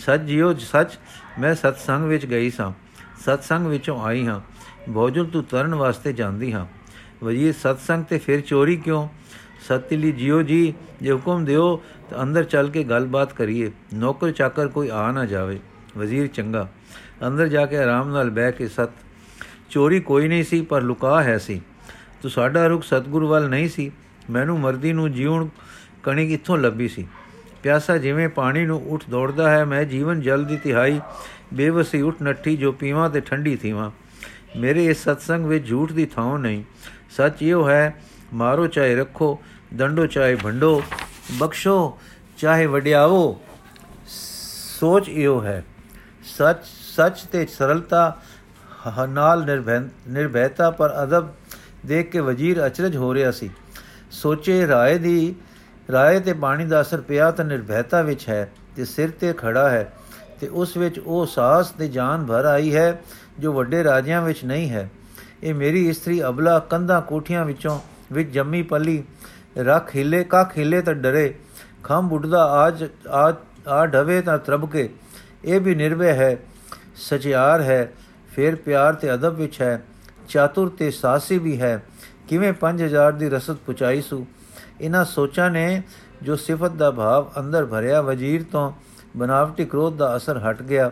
ਸੱਚ 0.05 0.21
ਜਿਉ 0.21 0.53
ਸੱਚ, 0.53 0.97
ਮੈਂ 1.39 1.53
ਸਤ 1.55 1.77
ਸੰਗ 1.77 2.05
ਵਿੱਚ 2.05 2.25
ਗਈ 2.25 2.49
ਸਾਂ 2.49 2.71
ਸਤ 3.19 3.43
ਸੰਗ 3.43 3.67
ਵਿੱਚੋਂ 3.67 3.99
ਆਈ 4.01 4.25
ਹਾਂ, 4.27 4.39
ਭੋਜਲ 4.93 5.25
ਤੂੰ 5.25 5.43
ਤਰਨ 5.43 5.75
ਵਾਸਤੇ 5.75 6.13
ਜਾਂਦੀ 6.13 6.51
ਹਾਂ। 6.53 6.65
ਵਜ਼ੀਰ 7.23 7.53
ਸਤ 7.53 7.79
ਸੰਗ 7.79 8.05
ਤੇ 8.05 8.17
ਫਿਰ 8.17 8.41
ਚੋਰੀ 8.41 8.75
ਕਿਉਂ? 8.77 9.07
ਸਤਿਲੀ 9.63 10.11
ਜਿਉ 10.11 10.41
ਜੀ, 10.41 10.73
ਜੇ 11.01 11.11
ਹੁਕਮ 11.11 11.45
ਦਿਓ 11.45 11.83
ਤਾਂ 12.09 12.23
ਅੰਦਰ 12.23 12.43
ਚੱਲ 12.43 12.69
ਕੇ 12.69 12.83
ਗੱਲਬਾਤ 12.83 13.33
ਕਰੀਏ। 13.33 13.71
ਨੌਕਰ 13.93 14.31
ਚਾਕਰ 14.31 14.67
ਕੋਈ 14.67 14.89
ਆ 14.89 15.11
ਨਾ 15.11 15.25
ਜਾਵੇ। 15.25 15.59
ਵਜ਼ੀਰ 15.97 16.27
ਚੰਗਾ। 16.27 16.67
ਅੰਦਰ 17.27 17.47
ਜਾ 17.47 17.65
ਕੇ 17.65 17.77
ਆਰਾਮ 17.77 18.09
ਨਾਲ 18.09 18.29
ਬਹਿ 18.29 18.51
ਕੇ 18.51 18.67
ਸਤ, 18.67 18.89
ਚੋਰੀ 19.69 19.99
ਕੋਈ 19.99 20.27
ਨਹੀਂ 20.27 20.43
ਸੀ, 20.43 20.61
ਪਰ 20.61 20.81
ਲੁਕਾ 20.81 21.23
ਹੈ 21.23 21.37
ਸੀ। 21.37 21.61
ਤੂੰ 22.21 22.31
ਸਾਡਾ 22.31 22.67
ਰੁਖ 22.67 22.83
ਸਤਗੁਰ 22.83 23.23
ਵੱਲ 23.25 23.49
ਨਹੀਂ 23.49 23.69
ਸੀ। 23.69 23.91
ਮੈਨੂੰ 24.29 24.59
ਮਰਦੀ 24.59 24.93
ਨੂੰ 24.93 25.11
ਜੀਵਨ 25.11 25.49
ਕਣੀ 26.03 26.27
ਕਿੱਥੋਂ 26.27 26.57
ਲੱਭੀ 26.57 26.87
ਸੀ? 26.87 27.07
ਪਿਆਸਾ 27.63 27.97
ਜਿਵੇਂ 27.97 28.29
ਪਾਣੀ 28.29 28.65
ਨੂੰ 28.65 28.81
ਉੱਠ 28.87 29.03
ਦੌੜਦਾ 29.09 29.49
ਹੈ, 29.49 29.65
ਮੈਂ 29.65 29.83
ਜੀਵਨ 29.83 30.21
ਜਲ 30.21 30.45
ਦੀ 30.45 30.57
ਤਿਹਾਈ, 30.57 30.99
ਬੇਵਸੀ 31.53 32.01
ਉੱਠ 32.01 32.21
ਨੱਠੀ 32.21 32.57
ਜੋ 32.57 32.71
ਪੀਵਾਂ 32.71 33.09
ਤੇ 33.09 33.21
ਠੰਡੀ 33.21 33.55
ਥੀਵਾਂ। 33.55 33.91
ਮੇਰੇ 34.57 34.85
ਇਸ 34.85 35.03
ਸਤਸੰਗ 35.03 35.45
ਵਿੱਚ 35.45 35.69
ਝੂਠ 35.69 35.91
ਦੀ 35.91 36.05
ਥਾਂ 36.05 36.39
ਨਹੀਂ। 36.39 36.63
ਸੱਚ 37.09 37.41
ਇਹੋ 37.41 37.69
ਹੈ 37.69 37.95
ਮਾਰੋ 38.33 38.67
ਚਾਹੇ 38.67 38.95
ਰੱਖੋ, 38.95 39.39
ਦੰਡੋ 39.73 40.05
ਚਾਹੇ 40.05 40.35
ਭੰਡੋ 40.35 40.81
ਬਖਸ਼ੋ 41.39 41.97
ਚਾਹੇ 42.37 42.65
ਵਡਿਆਵੋ। 42.65 43.39
ਸੋਚ 44.79 45.09
ਇਹੋ 45.09 45.41
ਹੈ। 45.43 45.63
ਸੱਚ 46.27 46.65
ਸੱਚ 46.95 47.21
ਤੇ 47.31 47.45
ਸਰਲਤਾ 47.45 48.17
ਨਾਲ 49.09 49.45
ਨਿਰਭੈਤਾ 50.09 50.69
ਪਰ 50.71 50.93
ਅਦਬ 51.03 51.27
ਦੇਖ 51.85 52.09
ਕੇ 52.11 52.19
ਵਜ਼ੀਰ 52.19 52.65
ਅਚਰਜ 52.65 52.95
ਹੋ 52.97 53.13
ਰਿਹਾ 53.13 53.31
ਸੀ। 53.31 53.49
ਸੋਚੇ 54.11 54.67
ਰਾਏ 54.67 54.97
ਦੀ, 54.97 55.35
ਰਾਏ 55.91 56.19
ਤੇ 56.19 56.33
ਬਾਣੀ 56.33 56.65
ਦਾ 56.65 56.81
ਅਸਰ 56.81 57.01
ਪਿਆ 57.01 57.29
ਤਾਂ 57.31 57.45
ਨਿਰਭੈਤਾ 57.45 58.01
ਵਿੱਚ 58.01 58.27
ਹੈ 58.29 58.51
ਤੇ 58.75 58.85
ਸਿਰ 58.85 59.09
ਤੇ 59.09 59.33
ਖੜਾ 59.33 59.69
ਹੈ 59.69 59.91
ਤੇ 60.39 60.47
ਉਸ 60.47 60.75
ਵਿੱਚ 60.77 60.99
ਉਹ 60.99 61.25
ਸਾਹਸ 61.25 61.69
ਤੇ 61.69 61.87
ਜਾਨ 61.87 62.25
ਭਰ 62.25 62.45
ਆਈ 62.45 62.75
ਹੈ 62.75 63.01
ਜੋ 63.39 63.53
ਵੱਡੇ 63.53 63.83
ਰਾਜਿਆਂ 63.83 64.21
ਵਿੱਚ 64.21 64.43
ਨਹੀਂ 64.45 64.69
ਹੈ। 64.69 64.89
ਇਹ 65.43 65.53
ਮੇਰੀ 65.53 65.87
ਇਸਤਰੀ 65.89 66.21
ਅਬਲਾ 66.23 66.59
ਕੰਧਾਂ 66.59 67.01
ਕੋਠੀਆਂ 67.01 67.45
ਵਿੱਚੋਂ 67.45 67.79
ਵਿੱਚ 68.13 68.29
ਜੰਮੀ 68.29 68.61
ਪੱਲੀ, 68.61 69.03
ਰੱਖ 69.57 69.95
ਹਿੱਲੇ 69.95 70.23
ਕਾ 70.23 70.43
ਖਿਲੇ 70.43 70.81
ਤਾਂ 70.81 70.93
ਡਰੇ। 70.93 71.33
ਖੰਭ 71.83 72.13
ਉੱਡਦਾ, 72.13 72.43
ਆਜ, 72.45 72.83
ਆ 73.09 73.33
ਆ 73.67 73.85
ਢਵੇ 73.85 74.21
ਤਾਂ 74.21 74.37
ਤਰਬਕੇ 74.37 74.89
ਇਹ 75.45 75.59
ਵੀ 75.61 75.75
ਨਿਰਵੇ 75.75 76.11
ਹੈ, 76.11 76.37
ਸਚਿਆਰ 76.95 77.61
ਹੈ, 77.61 77.91
ਫਿਰ 78.35 78.55
ਪਿਆਰ 78.55 78.93
ਤੇ 78.93 79.13
ਅਦਬ 79.13 79.35
ਵਿੱਚ 79.35 79.61
ਹੈ। 79.61 79.83
ਚਾਤੁਰ 80.27 80.69
ਤੇ 80.69 80.91
ਸਾਸੀ 80.91 81.37
ਵੀ 81.37 81.59
ਹੈ, 81.61 81.83
ਕਿਵੇਂ 82.27 82.53
5000 82.53 83.11
ਦੀ 83.11 83.29
ਰਸਦ 83.29 83.55
ਪੁਚਾਈ 83.55 84.01
ਸੂ। 84.01 84.25
ਇਹਨਾਂ 84.81 85.05
ਸੋਚਾਂ 85.05 85.49
ਨੇ 85.51 85.83
ਜੋ 86.21 86.35
ਸਿਫਤ 86.35 86.71
ਦਾ 86.71 86.91
ਭਾਵ 86.91 87.31
ਅੰਦਰ 87.39 87.65
ਭਰਿਆ, 87.65 88.01
ਵਜ਼ੀਰ 88.01 88.43
ਤੋਂ 88.51 88.71
ਬਨਾਵਟੀ 89.17 89.65
ਕ੍ਰੋਧ 89.65 89.97
ਦਾ 89.97 90.15
ਅਸਰ 90.15 90.37
ਹਟ 90.37 90.61
ਗਿਆ। 90.63 90.91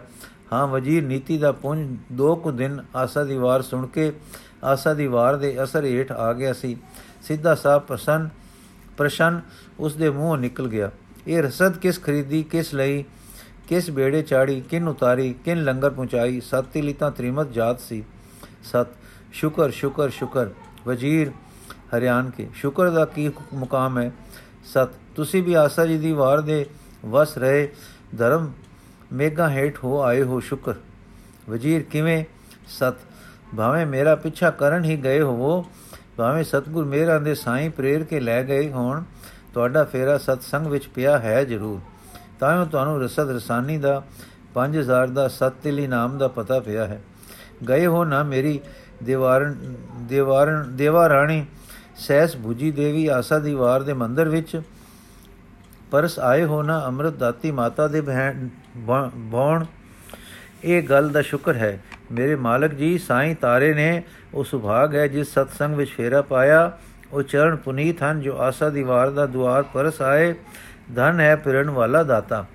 ਹਾਂ, 0.54 0.68
ਵਜ਼ੀਰ 0.68 1.04
ਨੀਤੀ 1.04 1.38
ਦਾ 1.38 1.52
ਪੁੰਜ, 1.52 1.98
ਦੋ 2.12 2.36
ਕੁ 2.36 2.52
ਦਿਨ 2.52 2.82
ਆਸਾ 2.96 3.24
ਦੀ 3.24 3.38
ਵਾਰ 3.38 3.62
ਸੁਣ 3.62 3.88
ਕੇ 3.88 4.12
ਆਸਾ 4.64 4.94
ਦੀ 4.94 5.08
ਵਾਰ 5.08 5.36
ਦੇ 5.36 5.64
ਅਸਰ 5.64 5.86
ਹੇਠ 5.86 6.12
ਆ 6.12 6.34
ਗਿਆ 6.34 6.54
ਸੀ। 6.54 6.78
ਸਿੱਧਾ 7.22 7.56
ਸਾਹ 7.56 7.80
ਪ੍ਰਸੰਨ 7.80 8.30
ਪ੍ਰਸ਼ਨ 8.98 9.42
ਉਸ 9.80 9.96
ਦੇ 9.96 10.10
ਮੂੰਹੋਂ 10.10 10.38
ਨਿਕਲ 10.38 10.68
ਗਿਆ। 10.68 10.92
ਇਹ 11.28 11.44
ਰਸਦ 11.44 11.78
ਕਿਸ 11.78 12.02
ਖਰੀਦੀ, 12.02 12.44
ਕਿਸ 12.44 12.74
ਲਈ, 12.74 13.04
ਕਿਸ 13.68 13.90
ਬੇੜੇ 13.90 14.22
ਚਾੜੀ 14.22 14.62
ਕਿਨ 14.62 14.88
ਉਤਾਰੀ 14.88 15.34
ਕਿਨ 15.34 15.64
ਲੰਗਰ 15.64 15.90
ਪਹੁੰਚਾਈ? 15.90 16.42
ਸਤਿ 16.42 16.82
ਲਿਤਾ 16.82 17.10
ਤ੍ਰਿਮਤ 17.10 17.52
ਜਾਤ 17.52 17.80
ਸੀ। 17.80 18.04
ਸਤ, 18.64 18.88
ਸ਼ੁਕਰ 19.34 19.70
ਸ਼ੁਕਰ 19.70 20.10
ਸ਼ੁਕਰ। 20.10 20.50
ਵਜ਼ੀਰ 20.88 21.32
ਹਰਿਆਣ 21.98 22.30
ਕੇ, 22.30 22.50
ਸ਼ੁਕਰ 22.56 22.90
ਦਾ 22.90 23.06
ਕੀ 23.06 23.32
ਮੁਕਾਮ 23.54 24.00
ਹੈ? 24.00 24.12
ਸਤ, 24.66 24.90
ਤੁਸੀਂ 25.16 25.44
ਵੀ 25.44 25.54
ਆਸਾ 25.54 25.86
ਜੀ 25.86 25.98
ਦੀ 25.98 26.12
ਵਾਰ 26.12 26.42
ਦੇ 26.42 26.66
ਵਸ 27.06 27.38
ਰਹੇ, 27.38 27.72
ਧਰਮ 28.18 28.52
ਮੇਗਾ 29.14 29.50
ਹੇਠ 29.50 29.84
ਹੋ 29.84 30.02
ਆਏ 30.02 30.24
ਹੋ 30.24 30.40
ਸ਼ੁਕਰ। 30.40 30.74
ਵਜ਼ੀਰ 31.50 31.84
ਕਿਵੇਂ? 31.84 32.26
ਸਤ, 32.68 32.94
ਭਾਵੇਂ 33.58 33.86
ਮੇਰਾ 33.86 34.16
ਪਿੱਛਾ 34.16 34.52
ਕਰਨ 34.52 34.84
ਹੀ 34.84 34.98
ਗਏ 34.98 35.22
ਹੋਵੋ 35.22 35.66
ਭਾਵੇਂ 36.18 36.44
ਸਤਗੁਰ 36.44 36.86
ਮੇਰਾ 36.86 37.18
ਦੇ 37.20 37.36
ਸਾਈਂ 37.36 37.70
ਪ੍ਰੇਰ 37.70 38.04
ਕੇ 38.04 38.20
ਲੈ 38.20 38.44
ਗਏ 38.44 38.70
ਹੋਣ, 38.72 39.04
ਤੁਹਾਡਾ 39.54 39.84
ਫੇਰਾ 39.84 40.18
ਸਤਸੰਗ 40.18 40.68
ਵਿੱਚ 40.68 40.88
ਪਿਆ 40.88 41.18
ਹੈ 41.20 41.44
ਜ਼ਰੂਰ। 41.44 41.80
ਤਾਂ 42.40 42.66
ਤੁਹਾਨੂੰ 42.66 43.02
ਰਸਦ 43.02 43.30
ਰਸਾਨੀ 43.30 43.78
ਦਾ 43.78 44.02
5000 44.54 45.10
ਦਾ 45.10 45.28
ਸਤਿਲੀ 45.28 45.88
ਨਾਮ 45.88 46.18
ਦਾ 46.18 46.28
ਪਤਾ 46.28 46.60
ਪਿਆ 46.60 46.86
ਹੈ। 46.86 47.02
ਗਏ 47.70 47.86
ਹੋ 47.86 48.04
ਨਾ 48.04 48.24
ਮੇਰੀ 48.24 48.60
ਦੀਵਾਰਨ 49.04 49.76
ਦੀਵਾਰਨ 50.02 50.76
ਦੇਵਾ 50.76 51.10
ਰਾਣੀ 51.10 51.46
ਸੈਸ 51.98 52.36
ਭੁਜੀ 52.38 52.72
ਦੇਵੀ 52.72 53.08
ਆਸਾ 53.08 53.40
ਦੀ 53.40 53.54
ਵਾਰ 53.54 53.84
ਦੇ 53.84 53.94
ਮੰਦਰ 53.94 54.30
ਵਿੱਚ। 54.30 54.62
ਪਰਸ 55.92 56.20
ਆਏ 56.20 56.44
ਹੋ 56.44 56.62
ਨਾ 56.64 56.86
ਅੰਮ੍ਰਿਤ 56.88 57.14
ਦਾਤੀ 57.14 57.52
ਮਾਤਾ 57.52 57.88
ਦੇ 57.88 58.02
ਬਹਿਣ, 58.02 58.48
ਬੌਣ। 59.16 59.66
ਇਹ 60.64 60.84
ਗੱਲ 60.84 61.10
ਦਾ 61.10 61.22
ਸ਼ੁਕਰ 61.22 61.56
ਹੈ। 61.56 61.82
ਮੇਰੇ 62.12 62.36
ਮਾਲਕ 62.36 62.74
ਜੀ, 62.74 62.98
ਸਾਈਂ 62.98 63.36
ਤਾਰੇ 63.36 63.74
ਨੇ 63.74 64.04
ਉਹ 64.34 64.44
ਸੁਭਾਗ 64.44 64.96
ਹੈ 64.96 65.08
ਜਿਸ 65.08 65.28
ਸਤਸੰਗ 65.28 65.76
ਵਿੱਚ 65.76 65.92
ਫੇਰਾ 65.92 66.22
ਪਾਇਆ। 66.22 66.72
ਉਹ 67.12 67.22
ਚਰਨ 67.22 67.56
ਪੁਨੀਤ 67.56 68.04
ਹਨ 68.04 68.22
ਜੋ 68.22 68.38
ਆਸਾ 68.38 68.70
ਦੀ 68.70 68.84
ਵਾਰ 68.84 69.10
ਦਾ 69.10 69.26
ਦੁਆਰ 69.26 69.64
ਪਰਸ 69.64 70.02
ਆਏ। 70.02 70.34
ਧਨ 70.96 71.20
ਹੈ 71.20 71.36
ਪਿਰਨ 71.36 71.70
ਵਾਲਾ 71.70 72.04
ਦਾਤਾ। 72.04 72.46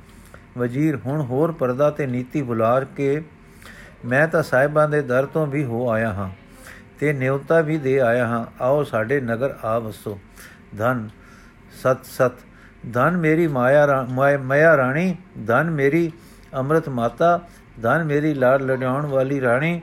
ਵਜ਼ੀਰ 0.59 0.97
ਹੁਣ 0.97 1.21
ਹੋਰ 1.21 1.53
ਪਰਦਾ 1.53 1.91
ਤੇ 1.91 2.07
ਨੀਤੀ 2.07 2.43
ਬੁਲਾਰ 2.43 2.85
ਕੇ, 2.85 3.23
ਮੈਂ 4.05 4.27
ਤਾਂ 4.29 4.43
ਸਾਹਿਬਾਂ 4.43 4.89
ਦੇ 4.89 5.03
ਦਰ 5.03 5.27
ਤੋਂ 5.27 5.47
ਵੀ 5.47 5.65
ਹੋ 5.65 5.89
ਆਇਆ 5.91 6.13
ਹਾਂ 6.13 6.31
ਤੇ 7.01 7.13
ਨਿਉਤਾ 7.13 7.61
ਵੀ 7.61 7.79
ਦੇ 7.79 8.01
ਆਇਆ 8.01 8.27
ਹਾਂ। 8.27 8.45
ਆਓ 8.61 8.83
ਸਾਡੇ 8.83 9.21
ਨਗਰ 9.21 9.55
ਆ 9.65 9.79
ਵਸੋ। 9.79 10.19
ਧਨ, 10.79 11.09
ਸਤ 11.73 12.05
ਸਤ। 12.05 12.33
ਧਨ 12.93 13.17
ਮੇਰੀ 13.17 13.47
ਮਾਇਆ 13.47 14.07
ਮਾਇਆ 14.43 14.77
ਰਾਣੀ। 14.77 15.17
ਧਨ 15.47 15.71
ਮੇਰੀ 15.71 16.13
ਅੰਮ੍ਰਿਤ 16.55 16.89
ਮਾਤਾ। 16.89 17.41
ਧਨ 17.83 18.05
ਮੇਰੀ 18.05 18.35
ਲਾੜ 18.35 18.63
ਲੜਾਉਣ 18.63 19.07
ਵਾਲੀ 19.07 19.41
ਰਾਣੀ। 19.41 19.81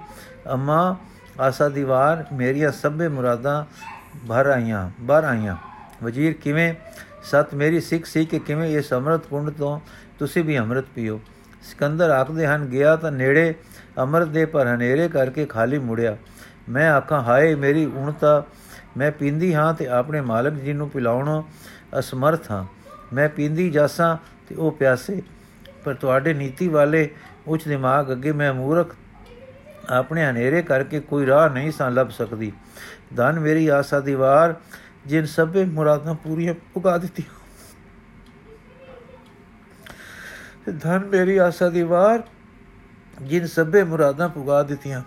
ਅੰਮਾ 0.51 0.95
ਆਸਾ 1.39 1.69
ਦੀਵਾਰ, 1.69 2.25
ਮੇਰੀਆਂ 2.33 2.71
ਸਭੇ 2.71 3.07
ਮੁਰਾਦਾਂ 3.07 3.65
ਭਰ 4.27 4.45
ਆਈਆਂ 4.45 4.89
ਭਰ 5.07 5.23
ਆਈਆਂ। 5.23 5.55
ਵਜ਼ੀਰ 6.03 6.33
ਕਿਵੇਂ? 6.33 6.73
ਸਤ, 7.23 7.53
ਮੇਰੀ 7.53 7.79
ਸਿੱਖ 7.81 8.05
ਸੀ 8.05 8.25
ਕਿ 8.25 8.39
ਕਿਵੇਂ 8.39 8.77
ਇਸ 8.77 8.93
ਅੰਮ੍ਰਿਤ 8.93 9.21
ਕੁੰਡ 9.21 9.49
ਤੋਂ 9.49 9.79
ਤੁਸੀਂ 10.19 10.43
ਵੀ 10.43 10.59
ਅੰਮ੍ਰਿਤ 10.59 10.85
ਪੀਓ। 10.95 11.19
ਸਿਕੰਦਰ 11.61 12.09
ਆਖਦੇ 12.09 12.47
ਹਨ, 12.47 12.65
ਗਿਆ 12.65 12.95
ਤਾਂ 12.95 13.11
ਨੇੜੇ, 13.11 13.55
ਅੰਮ੍ਰਿਤ 13.97 14.27
ਦੇ 14.27 14.45
ਪਰ 14.45 14.67
ਹਨੇਰੇ 14.67 15.07
ਕਰਕੇ 15.09 15.45
ਖਾਲੀ 15.45 15.79
ਮੁੜਿਆ। 15.79 16.17
ਮੈਂ 16.69 16.91
ਆਖਾਂ, 16.91 17.21
ਹਾਏ, 17.21 17.55
ਮੇਰੀ 17.55 17.85
ਉਣਤਾ 17.85 18.43
ਮੈਂ 18.97 19.11
ਪੀਂਦੀ 19.11 19.53
ਹਾਂ 19.53 19.73
ਤੇ 19.73 19.87
ਆਪਣੇ 19.87 20.21
ਮਾਲਕ 20.21 20.53
ਜੀ 20.53 20.73
ਨੂੰ 20.73 20.89
ਪਿਲਾਉਣ 20.89 21.41
ਅਸਮਰਥ 21.99 22.51
ਹਾਂ। 22.51 22.65
ਮੈਂ 23.13 23.29
ਪੀਂਦੀ 23.29 23.69
ਜਾਸਾਂ 23.69 24.17
ਤੇ 24.49 24.55
ਉਹ 24.55 24.71
ਪਿਆਸੇ, 24.71 25.21
ਪਰ 25.83 25.93
ਤੁਹਾਡੇ 25.93 26.33
ਨੀਤੀ 26.33 26.67
ਵਾਲੇ 26.67 27.09
ਉੱਚ 27.47 27.67
ਦਿਮਾਗ 27.67 28.11
ਅੱਗੇ 28.11 28.31
ਮੈਂ 28.31 28.53
ਮੂਰਖ 28.53 28.95
ਆਪਣੇ 29.89 30.25
ਹਨੇਰੇ 30.25 30.61
ਕਰਕੇ 30.61 30.99
ਕੋਈ 30.99 31.25
ਰਾਹ 31.25 31.49
ਨਹੀਂ 31.49 31.71
ਸਾਂ 31.71 31.91
ਲੱਭ 31.91 32.09
ਸਕਦੀ। 32.09 32.51
ਧਨ 33.15 33.39
ਮੇਰੀ 33.39 33.67
ਆਸਾ 33.67 33.99
ਦੀਵਾਰ 33.99 34.55
ਜਿਨ 35.05 35.25
ਸਭੇ 35.25 35.65
ਮੁਰਾਦਾਂ 35.65 36.15
ਪੂਰੀਆਂ 36.15 36.53
ਪੁਗਾ 36.73 36.97
ਦਿੱਤੀ 36.97 37.23
ਧਨ 40.79 41.05
ਮੇਰੀ 41.05 41.37
ਆਸਾ 41.37 41.69
ਦੀਵਾਰ 41.69 42.23
ਜਿਨ 43.21 43.45
ਸਭੇ 43.45 43.83
ਮੁਰਾਦਾਂ 43.83 44.29
ਪੁਗਾ 44.29 44.63
ਦਿੱਤੀਆਂ। 44.63 45.01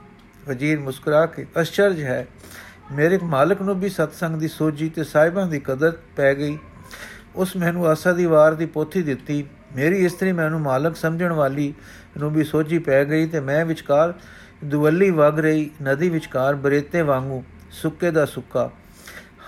ਵਜ਼ੀਰ 0.48 0.78
ਮੁਸਕਰਾ 0.78 1.26
ਕੇ, 1.26 1.46
ਅਸ਼ਚਰਜ 1.60 2.00
ਹੈ, 2.02 2.26
ਮੇਰੇ 2.92 3.18
ਮਾਲਕ 3.22 3.62
ਨੂੰ 3.62 3.80
ਵੀ 3.80 3.88
ਸਤਸੰਗ 3.88 4.36
ਦੀ 4.36 4.48
ਸੋਝੀ 4.48 4.88
ਤੇ 4.88 5.04
ਸਾਹਿਬਾਂ 5.04 5.46
ਦੀ 5.46 5.60
ਕਦਰ 5.60 5.96
ਪੈ 6.16 6.34
ਗਈ। 6.34 6.58
ਉਸ 7.36 7.56
ਮੈਨੂੰ 7.56 7.86
ਆਸਾ 7.86 8.12
ਦੀ 8.12 8.26
ਵਾਰ 8.26 8.54
ਦੀ 8.54 8.66
ਪੋਥੀ 8.66 9.02
ਦਿੱਤੀ। 9.02 9.44
ਮੇਰੀ 9.76 10.04
ਇਸਤਰੀ 10.04 10.32
ਮੈਨੂੰ 10.32 10.60
ਮਾਲਕ 10.60 10.96
ਸਮਝਣ 10.96 11.32
ਵਾਲੀ 11.32 11.74
ਨੂੰ 12.18 12.30
ਵੀ 12.30 12.44
ਸੋਝੀ 12.44 12.78
ਪੈ 12.78 13.04
ਗਈ 13.04 13.26
ਤੇ 13.26 13.40
ਮੈਂ 13.40 13.64
ਵਿਚਕਾਰ 13.64 14.14
ਦੁਵੱਲੀ 14.64 15.10
ਵਗ 15.10 15.40
ਰਹੀ 15.40 15.70
ਨਦੀ 15.82 16.08
ਵਿਚਕਾਰ 16.08 16.54
ਬਰੇਤੇ 16.54 17.02
ਵਾਂਗੂ 17.02 17.44
ਸੁੱਕੇ 17.70 18.10
ਦਾ 18.10 18.24
ਸੁੱਕਾ। 18.24 18.70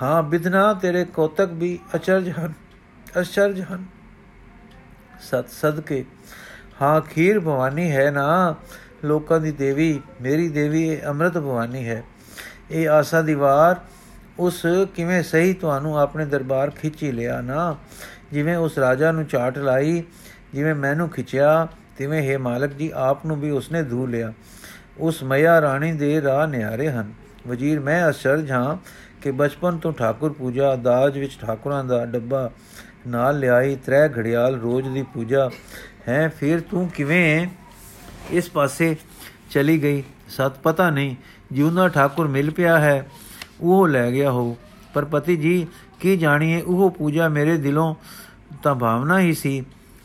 ਹਾਂ 0.03 0.23
ਬਿਦਨਾ 0.23 0.75
ਤੇਰੇ 0.75 1.05
ਕੋਤਕ 1.05 1.49
ਵੀ 1.53 1.79
ਅਚਰਜ 1.95 2.31
ਹਨ 2.31 2.53
ਅਚਰਜ 3.21 3.61
ਹਨ। 3.61 3.85
ਸਤ 5.21 5.49
ਸਦਕੇ, 5.49 6.05
ਹਾਂ, 6.83 7.01
ਖੀਰ 7.01 7.41
ਭਵਾਨੀ 7.41 7.91
ਹੈ 7.91 8.11
ਨਾ, 8.11 8.55
ਲੋਕਾਂ 9.05 9.41
ਦੀ 9.41 9.53
ਦੇਵੀ, 9.53 10.01
ਮੇਰੀ 10.21 10.49
ਦੇਵੀ, 10.49 10.89
ਇਹ 10.89 11.03
ਅੰਮ੍ਰਿਤ 11.07 11.33
ਭਵਾਨੀ 11.33 11.89
ਹੈ। 11.89 12.03
ਇਹ 12.71 12.89
ਆਸਾ 12.89 13.23
ਦੀਵਾਰ 13.23 13.81
ਉਸ 14.39 14.67
ਕਿਵੇਂ 14.95 15.23
ਸਹੀ 15.23 15.55
ਤੁਹਾਨੂੰ 15.55 15.99
ਆਪਣੇ 15.99 16.27
ਦਰਬਾਰ 16.27 16.71
ਖਿੱਚੀ 16.71 17.13
ਲਿਆ 17.13 17.41
ਨਾ। 17.41 17.77
ਜਿਵੇਂ 18.33 18.57
ਉਸ 18.57 18.79
ਰਾਜਾ 18.79 19.13
ਨੂੰ 19.13 19.27
ਝਾਟ 19.27 19.59
ਲਾਈ, 19.59 20.03
ਜਿਵੇਂ 20.55 20.75
ਮੈਨੂੰ 20.75 21.09
ਖਿੱਚਿਆ, 21.09 21.69
ਤਿਵੇਂ 21.99 22.33
ਹੈ 22.33 22.39
ਮਾਲਕ 22.39 22.73
ਜੀ, 22.73 22.93
ਆਪ 22.95 23.27
ਨੂੰ 23.27 23.41
ਵੀ 23.41 23.51
ਉਸਨੇ 23.51 23.83
ਧੂ 23.83 24.07
ਲਿਆ। 24.07 24.33
ਉਸ 25.01 25.23
ਮਈਆ 25.23 25.61
ਰਾਣੀ 25.61 25.93
ਦੇ 25.93 26.21
ਰਾਹ 26.23 26.47
ਨਿਆਰੇ 26.47 26.89
ਹਨ। 26.91 27.13
ਵਜ਼ੀਰ, 27.49 27.81
ਮੈਂ 27.81 28.09
ਅਸ਼ਰਜ 28.11 28.51
ਹਾਂ 28.53 28.77
ਕਿ 29.23 29.31
ਬਚਪਨ 29.31 29.79
ਤੋਂ 29.79 29.93
ਠਾਕੁਰ 29.93 30.33
ਪੂਜਾ, 30.33 30.75
ਦਾਜ 30.77 31.19
ਵਿੱਚ 31.19 31.39
ਠਾਕੁਰਾਂ 31.41 31.85
ਦਾ 31.85 32.05
ਡੱਬਾ 32.07 32.51
ਨਾਲ 33.07 33.39
ਲਿਆਈ 33.39 33.77
ਤ੍ਰੈ 33.77 34.09
ਘੜਿਆਲ 34.09 34.59
ਰੋਜ਼ 34.61 34.89
ਦੀ 34.89 35.03
ਪੂਜਾ 35.15 35.49
ਹੈ, 36.09 36.29
ਫਿਰ 36.29 36.61
ਤੂੰ 36.61 36.89
ਕਿਵੇਂ 36.89 37.47
ਇਸ 38.31 38.51
ਪਾਸੇ 38.51 38.97
ਚਲੀ 39.51 39.83
ਗਈ? 39.83 40.03
ਸਤ 40.29 40.59
ਪਤਾ 40.63 40.91
ਨਹੀਂ, 40.91 41.15
ਜਿਉਂਦਾ 41.53 41.89
ਠਾਕੁਰ 41.89 42.29
ਮਿਲ 42.29 42.51
ਪਿਆ 42.51 42.79
ਹੈ, 42.79 43.07
ਉਹ 43.61 43.89
ਲੈ 43.89 44.11
ਗਿਆ 44.11 44.31
ਹੋ 44.31 44.57
ਪਰ 44.95 45.05
ਪਤੀ 45.05 45.37
ਜੀ, 45.37 45.67
ਕੀ 46.01 46.17
ਜਾਣੀਏ, 46.17 46.61
ਉਹ 46.61 46.91
ਪੂਜਾ 46.91 47.29
ਮੇਰੇ 47.29 47.57
ਦਿਲੋਂ 47.57 47.95
ਤਾਂ 48.63 48.75
ਭਾਵਨਾ 48.75 49.21
ਹੀ 49.21 49.33
ਸੀ, 49.33 49.65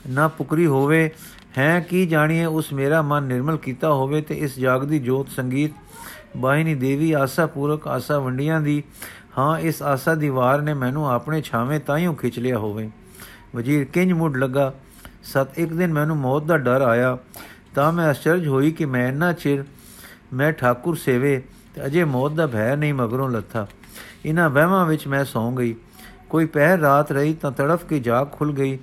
ਨਾ 0.09 0.27
ਪੁਕਰੀ 0.27 0.65
ਹੋਵੇ 0.65 1.09
ਹੈ 1.57 1.79
ਕੀ 1.79 2.05
ਜਾਣੀਏ, 2.05 2.45
ਉਸ 2.45 2.73
ਮੇਰਾ 2.73 3.01
ਮਨ 3.01 3.23
ਨਿਰਮਲ 3.23 3.57
ਕੀਤਾ 3.57 3.93
ਹੋਵੇ 3.93 4.21
ਤੇ 4.21 4.35
ਇਸ 4.35 4.59
ਜਾਗਦੀ 4.59 4.99
ਜੋਤ 4.99 5.29
ਸੰਗੀਤ 5.29 5.73
ਬਾਹਿਨੀ 6.37 6.75
ਦੇਵੀ 6.75 7.11
ਆਸਾ 7.11 7.45
ਪੂਰਕ 7.45 7.87
ਆਸਾ 7.87 8.19
ਵੰਡੀਆਂ 8.19 8.61
ਦੀ, 8.61 8.83
ਹਾਂ, 9.37 9.59
ਇਸ 9.59 9.81
ਆਸਾ 9.81 10.15
ਦੀ 10.15 10.29
ਵਾਰ 10.29 10.61
ਨੇ 10.61 10.73
ਮੈਨੂੰ 10.73 11.11
ਆਪਣੇ 11.11 11.41
ਛਾਵੇਂ 11.41 11.79
ਤਾਈਓ 11.79 12.13
ਖਿੱਚ 12.13 12.39
ਲਿਆ 12.39 12.57
ਹੋਵੇ। 12.57 12.89
ਵਜ਼ੀਰ 13.55 13.85
ਕਿੰਜ 13.85 14.13
ਮੁੱਢ 14.13 14.37
ਲੱਗਾ, 14.37 14.73
ਸਤ 15.23 15.59
ਇੱਕ 15.59 15.73
ਦਿਨ 15.73 15.93
ਮੈਨੂੰ 15.93 16.17
ਮੌਤ 16.17 16.43
ਦਾ 16.43 16.57
ਡਰ 16.57 16.81
ਆਇਆ, 16.81 17.17
ਤਾਂ 17.75 17.91
ਮੈਂ 17.93 18.11
ਅਚਰਜ 18.11 18.47
ਹੋਈ 18.47 18.71
ਕਿ 18.71 18.85
ਮੈਂ 18.85 19.07
ਇੰਨਾ 19.07 19.31
ਚਿਰ 19.33 19.63
ਮੈਂ 20.33 20.51
ਠਾਕੁਰ 20.51 20.95
ਸੇਵੇ 20.95 21.41
ਤੇ 21.75 21.85
ਅਜੇ 21.85 22.03
ਮੌਤ 22.03 22.31
ਦਾ 22.31 22.47
ਭੈ 22.47 22.75
ਨਹੀਂ 22.75 22.93
ਮਗਰੋਂ 22.93 23.29
ਲੱਥਾ। 23.29 23.67
ਇਨਾ 24.25 24.47
ਵਹਿਮਾਂ 24.47 24.85
ਵਿੱਚ 24.85 25.07
ਮੈਂ 25.07 25.25
ਸੌਂ 25.25 25.51
ਗਈ। 25.51 25.75
ਕੋਈ 26.29 26.45
ਪਹਿਰ 26.45 26.79
ਰਾਤ 26.79 27.11
ਰਹੀ 27.11 27.33
ਤਾਂ 27.33 27.51
ਤੜਫ 27.51 27.85
ਕੇ 27.85 27.99
ਜਾਗ 27.99 28.27
ਖੁੱਲ 28.31 28.51
ਗਈ, 28.51 28.77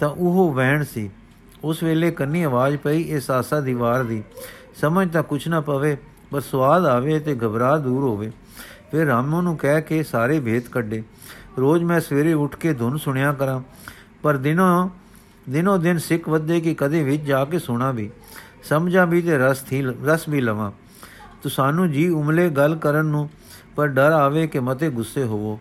ਤਾਂ 0.00 0.08
ਉਹ 0.08 0.52
ਵਹਿਣ 0.54 0.84
ਸੀ 0.84 1.10
ਉਸ 1.64 1.82
ਵੇਲੇ 1.82 2.10
ਕੰਨੀ 2.10 2.42
ਆਵਾਜ਼ 2.42 2.76
ਪਈ 2.76 3.02
ਇਸ 3.02 3.30
ਆਸਾ 3.30 3.60
ਦੀਵਾਰ 3.60 4.04
ਦੀ। 4.04 4.22
ਸਮਝ 4.80 5.08
ਤਾਂ 5.12 5.22
ਕੁਛ 5.22 5.48
ਨਾ 5.48 5.60
ਪਵੇ 5.60 5.96
ਪਰ 6.30 6.40
ਸਵਾਦ 6.40 6.86
ਆਵੇ 6.86 7.18
ਤੇ 7.18 7.34
ਘਬਰਾ 7.34 7.76
ਦੂਰ 7.76 8.02
ਹੋਵੇ। 8.02 8.30
ਫਿਰ 8.90 9.06
ਰਾਮੋ 9.06 9.40
ਨੂੰ 9.40 9.56
ਕਹਿ 9.56 9.82
ਕੇ 9.82 10.02
ਸਾਰੇ 10.02 10.40
ਭੇਤ 10.40 10.68
ਕੱਢੇ। 10.68 11.02
ਰੋਜ਼ 11.58 11.84
ਮੈਂ 11.84 12.00
ਸਵੇਰੇ 12.00 12.32
ਉੱਠ 12.32 12.56
ਕੇ 12.56 12.72
ਧੁਨ 12.72 12.96
ਸੁਣਿਆ 12.96 13.32
ਕਰਾਂ, 13.32 13.60
ਪਰ 14.22 14.36
ਦਿਨੋਂ, 14.36 14.88
ਦਿਨੋ 15.50 15.76
ਦਿਨ 15.78 15.98
ਸਿੱਖ 15.98 16.28
ਵੱਧੇ 16.28 16.60
ਕਿ 16.60 16.74
ਕਦੇ 16.74 17.02
ਵਿੱਚ 17.02 17.22
ਜਾ 17.22 17.44
ਕੇ 17.44 17.58
ਸੁਣਾ 17.58 17.90
ਵੀ। 17.90 18.10
ਸਮਝਾਂ 18.64 19.06
ਵੀ 19.06 19.22
ਤੇ 19.22 19.38
ਰਸ 19.38 19.60
ਥੀ, 19.60 19.82
ਰਸ 19.82 20.28
ਵੀ 20.28 20.40
ਲਵਾਂ। 20.40 20.70
ਤੂੰ 21.42 21.50
ਸਾਨੂੰ 21.50 21.90
ਜੀ 21.90 22.08
ਉਮਲੇ 22.08 22.48
ਗੱਲ 22.50 22.76
ਕਰਨ 22.76 23.06
ਨੂੰ, 23.06 23.28
ਪਰ 23.76 23.86
ਡਰ 23.86 24.12
ਆਵੇ 24.12 24.46
ਕਿ 24.46 24.60
ਮਤੇ 24.60 24.90
ਗੁੱਸੇ 24.90 25.24
ਹੋਵੋ। 25.24 25.58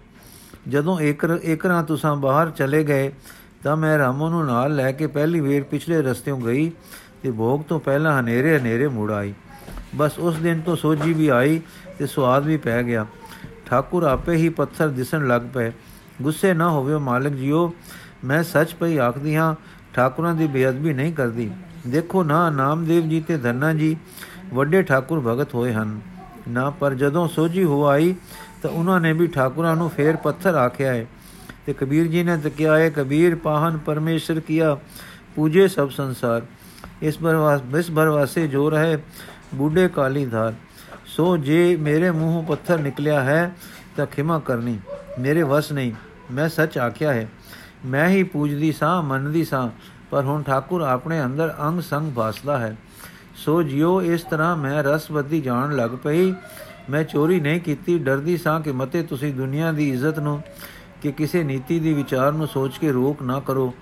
ਜਦੋਂ 0.68 1.00
ਇਕਰ 1.00 1.38
ਇਕਰਾਂ 1.44 1.84
ਤੁਸਾਂ 1.84 2.16
ਬਾਹਰ 2.16 2.50
ਚਲੇ 2.50 2.84
ਗਏ 2.84 3.12
ਤਾਂ 3.68 3.78
ਮੈਂ 3.78 3.98
ਰਾਮੋ 3.98 4.30
ਨੂੰ 4.30 4.46
ਨਾਲ 4.46 4.76
ਲੈ 4.76 4.92
ਕੇ 4.92 5.08
ਪਹਿਲੀ 5.08 5.40
ਵੇਰ 5.40 5.64
ਪਿਛਲੇ 5.64 6.02
ਰਸਤਿਓਂ 6.02 6.42
ਗਈ 6.42 6.72
ਤੇ 7.24 7.32
ਭੋਗ 7.32 7.62
ਤੋਂ 7.62 7.80
ਪਹਿਲਾਂ 7.80 8.20
ਹਨੇਰੇ 8.20 8.60
ਹਨੇਰੇ 8.60 8.88
ਮੁੜ 8.88 9.12
ਆਈ। 9.12 9.34
ਬਸ 9.96 10.20
ਉਸ 10.20 10.36
ਦਿਨ 10.36 10.62
ਤੋਂ 10.62 10.76
ਸੋਜੀ 10.76 11.14
ਵੀ 11.14 11.28
ਆਈ 11.28 11.62
ਤੇ 12.00 12.08
ਸਵਾਦ 12.08 12.46
ਵੀ 12.46 12.58
ਪੈ 12.58 12.84
ਗਿਆ। 12.84 13.06
ਠਾਕੁਰ 13.66 14.04
ਆਪੇ 14.04 14.36
ਹੀ 14.36 14.50
ਪੱਥਰ 14.50 14.88
ਦਿਸਣ 14.88 15.28
ਲੱਗ 15.28 15.42
ਪਏ। 15.54 15.72
ਗੁੱਸੇ 16.22 16.54
ਨਾ 16.54 16.70
ਹੋਵੇ 16.70 16.98
ਮਾਲਕ 16.98 17.32
ਜੀਓ, 17.32 17.74
ਮੈਂ 18.24 18.44
ਸੱਚ 18.44 18.74
ਪਈ 18.74 18.98
ਆਖਦੀ 18.98 19.36
ਹਾਂ, 19.36 19.56
ਠਾਕੁਰਾਂ 19.94 20.36
ਦੀ 20.36 20.48
ਬੇਅਦਬੀ 20.48 20.94
ਨਹੀਂ 20.94 21.14
ਕਰਦੀ। 21.14 21.52
ਦੇਖੋ 21.88 22.24
ਨਾ, 22.24 22.50
ਨਾਮਦੇਵ 22.50 23.10
ਜੀ 23.10 23.22
ਤੇ 23.22 23.38
ਧੰਨਾ 23.38 23.74
ਜੀ, 23.74 23.98
ਵੱਡੇ 24.54 24.82
ਠਾਕੁਰ 24.82 25.20
ਭਗਤ 25.20 25.56
ਹੋਏ 25.56 25.74
ਹਨ। 25.74 26.00
ਨਾ, 26.50 26.70
ਪਰ 26.70 26.94
ਜਦੋਂ 26.94 27.28
ਸੋਜੀ 27.28 27.64
ਹੋ 27.64 27.86
ਆਈ 27.86 28.16
ਤਾਂ 28.64 28.72
ਉਹਨਾਂ 28.72 29.02
ਨੇ 29.02 29.14
ਵੀ 29.14 29.28
ਠਾਕੁਰਾਂ 29.28 29.76
ਨੂੰ 29.76 29.90
ਫੇਰ 29.90 30.16
ਪੱਥਰ 30.16 30.56
ਆਖਿਆ 30.56 30.94
ਹੈ। 30.94 31.06
ਤੇ 31.68 31.74
ਕਬੀਰ 31.74 32.06
ਜੀ 32.08 32.22
ਨੇ 32.24 32.36
ਤਕਿਆ 32.38 32.78
ਹੈ, 32.78 32.90
ਕਬੀਰ 32.90 33.36
ਪਾਹਨ 33.36 33.78
ਪਰਮੇਸ਼ਰ 33.78 34.40
ਕੀਆ, 34.40 34.78
ਪੂਜੇ 35.36 35.68
ਸਭ 35.68 35.90
ਸੰਸਾਰ। 35.90 36.42
ਇਸ 37.02 37.18
ਬਰਵਾਸ 37.22 37.62
ਬਿਸ 37.62 37.90
ਬਰਵਾਸੇ 37.92 38.48
ਜੋ 38.48 38.70
ਰਹੇ, 38.70 38.98
ਬੂਢੇ 39.56 39.88
ਕਾਲੀ 39.88 40.26
ਧਾਰ। 40.26 40.54
ਸੋ 41.06 41.26
ਜੇ 41.38 41.76
ਮੇਰੇ 41.76 42.12
ਮੂੰਹੋਂ 42.12 42.44
ਪੱਥਰ 42.44 42.80
ਨਿਕਲਿਆ 42.80 43.24
ਹੈ, 43.24 43.52
ਤਾਂ 43.98 44.06
ਖਿਮਾ 44.06 44.38
ਕਰਨੀ, 44.40 44.78
ਮੇਰੇ 45.20 45.44
ਵਸ 45.44 45.72
ਨਹੀਂ। 45.72 45.92
ਮੈਂ 46.32 46.48
ਸੱਚ 46.50 46.78
ਆਖਿਆ 46.78 47.14
ਹੈ, 47.14 47.28
ਮੈਂ 47.86 48.08
ਹੀ 48.10 48.24
ਪੂਜਦੀ 48.24 48.72
ਸਾਂ, 48.72 49.02
ਮੰਨਦੀ 49.04 49.44
ਸਾਂ, 49.44 49.70
ਪਰ 50.12 50.24
ਹੁਣ 50.24 50.44
ਠਾਕੁਰ 50.44 50.82
ਆਪਣੇ 50.82 51.24
ਅੰਦਰ 51.26 51.54
ਅੰਗ 51.68 51.82
ਸੰਗ 51.82 52.12
ਭਾਸਦਾ 52.14 52.58
ਹੈ। 52.58 52.76
ਸੋ 53.36 53.62
ਜਿਉ 53.64 54.02
ਇਸ 54.04 54.22
ਤਰ੍ਹਾਂ 54.22 54.56
ਮੈਂ 54.58 54.84
ਰਸਵਤੀ 54.84 55.42
ਜਾਣ 55.42 55.76
ਲੱਗ 55.76 55.92
ਪਈ, 56.04 56.34
ਮੈਂ 56.90 57.04
ਚੋਰੀ 57.04 57.40
ਨਹੀਂ 57.40 57.60
ਕੀਤੀ, 57.60 57.98
ਡਰਦੀ 58.00 58.38
ਸਾਂ 58.38 58.60
ਕਿ 58.62 58.72
ਮਤੇ 58.72 59.04
ਤੁਸੀਂ 59.04 59.34
ਦੁਨੀਆ 59.34 59.72
ਦੀ 59.72 59.90
ਇੱਜ਼ਤ 59.90 60.20
ਨੂੰ 60.20 60.42
ਕਿ 61.02 61.12
ਕਿਸੇ 61.12 61.44
ਨੀਤੀ 61.44 61.80
ਦੀ 61.80 61.94
ਵਿਚਾਰ 61.94 62.32
ਨੂੰ 62.32 62.48
ਸੋਚ 62.48 62.78
ਕੇ 62.78 62.92
ਰੋਕ 62.92 63.22
ਨਾ 63.24 63.40
ਕਰੋ 63.40 63.74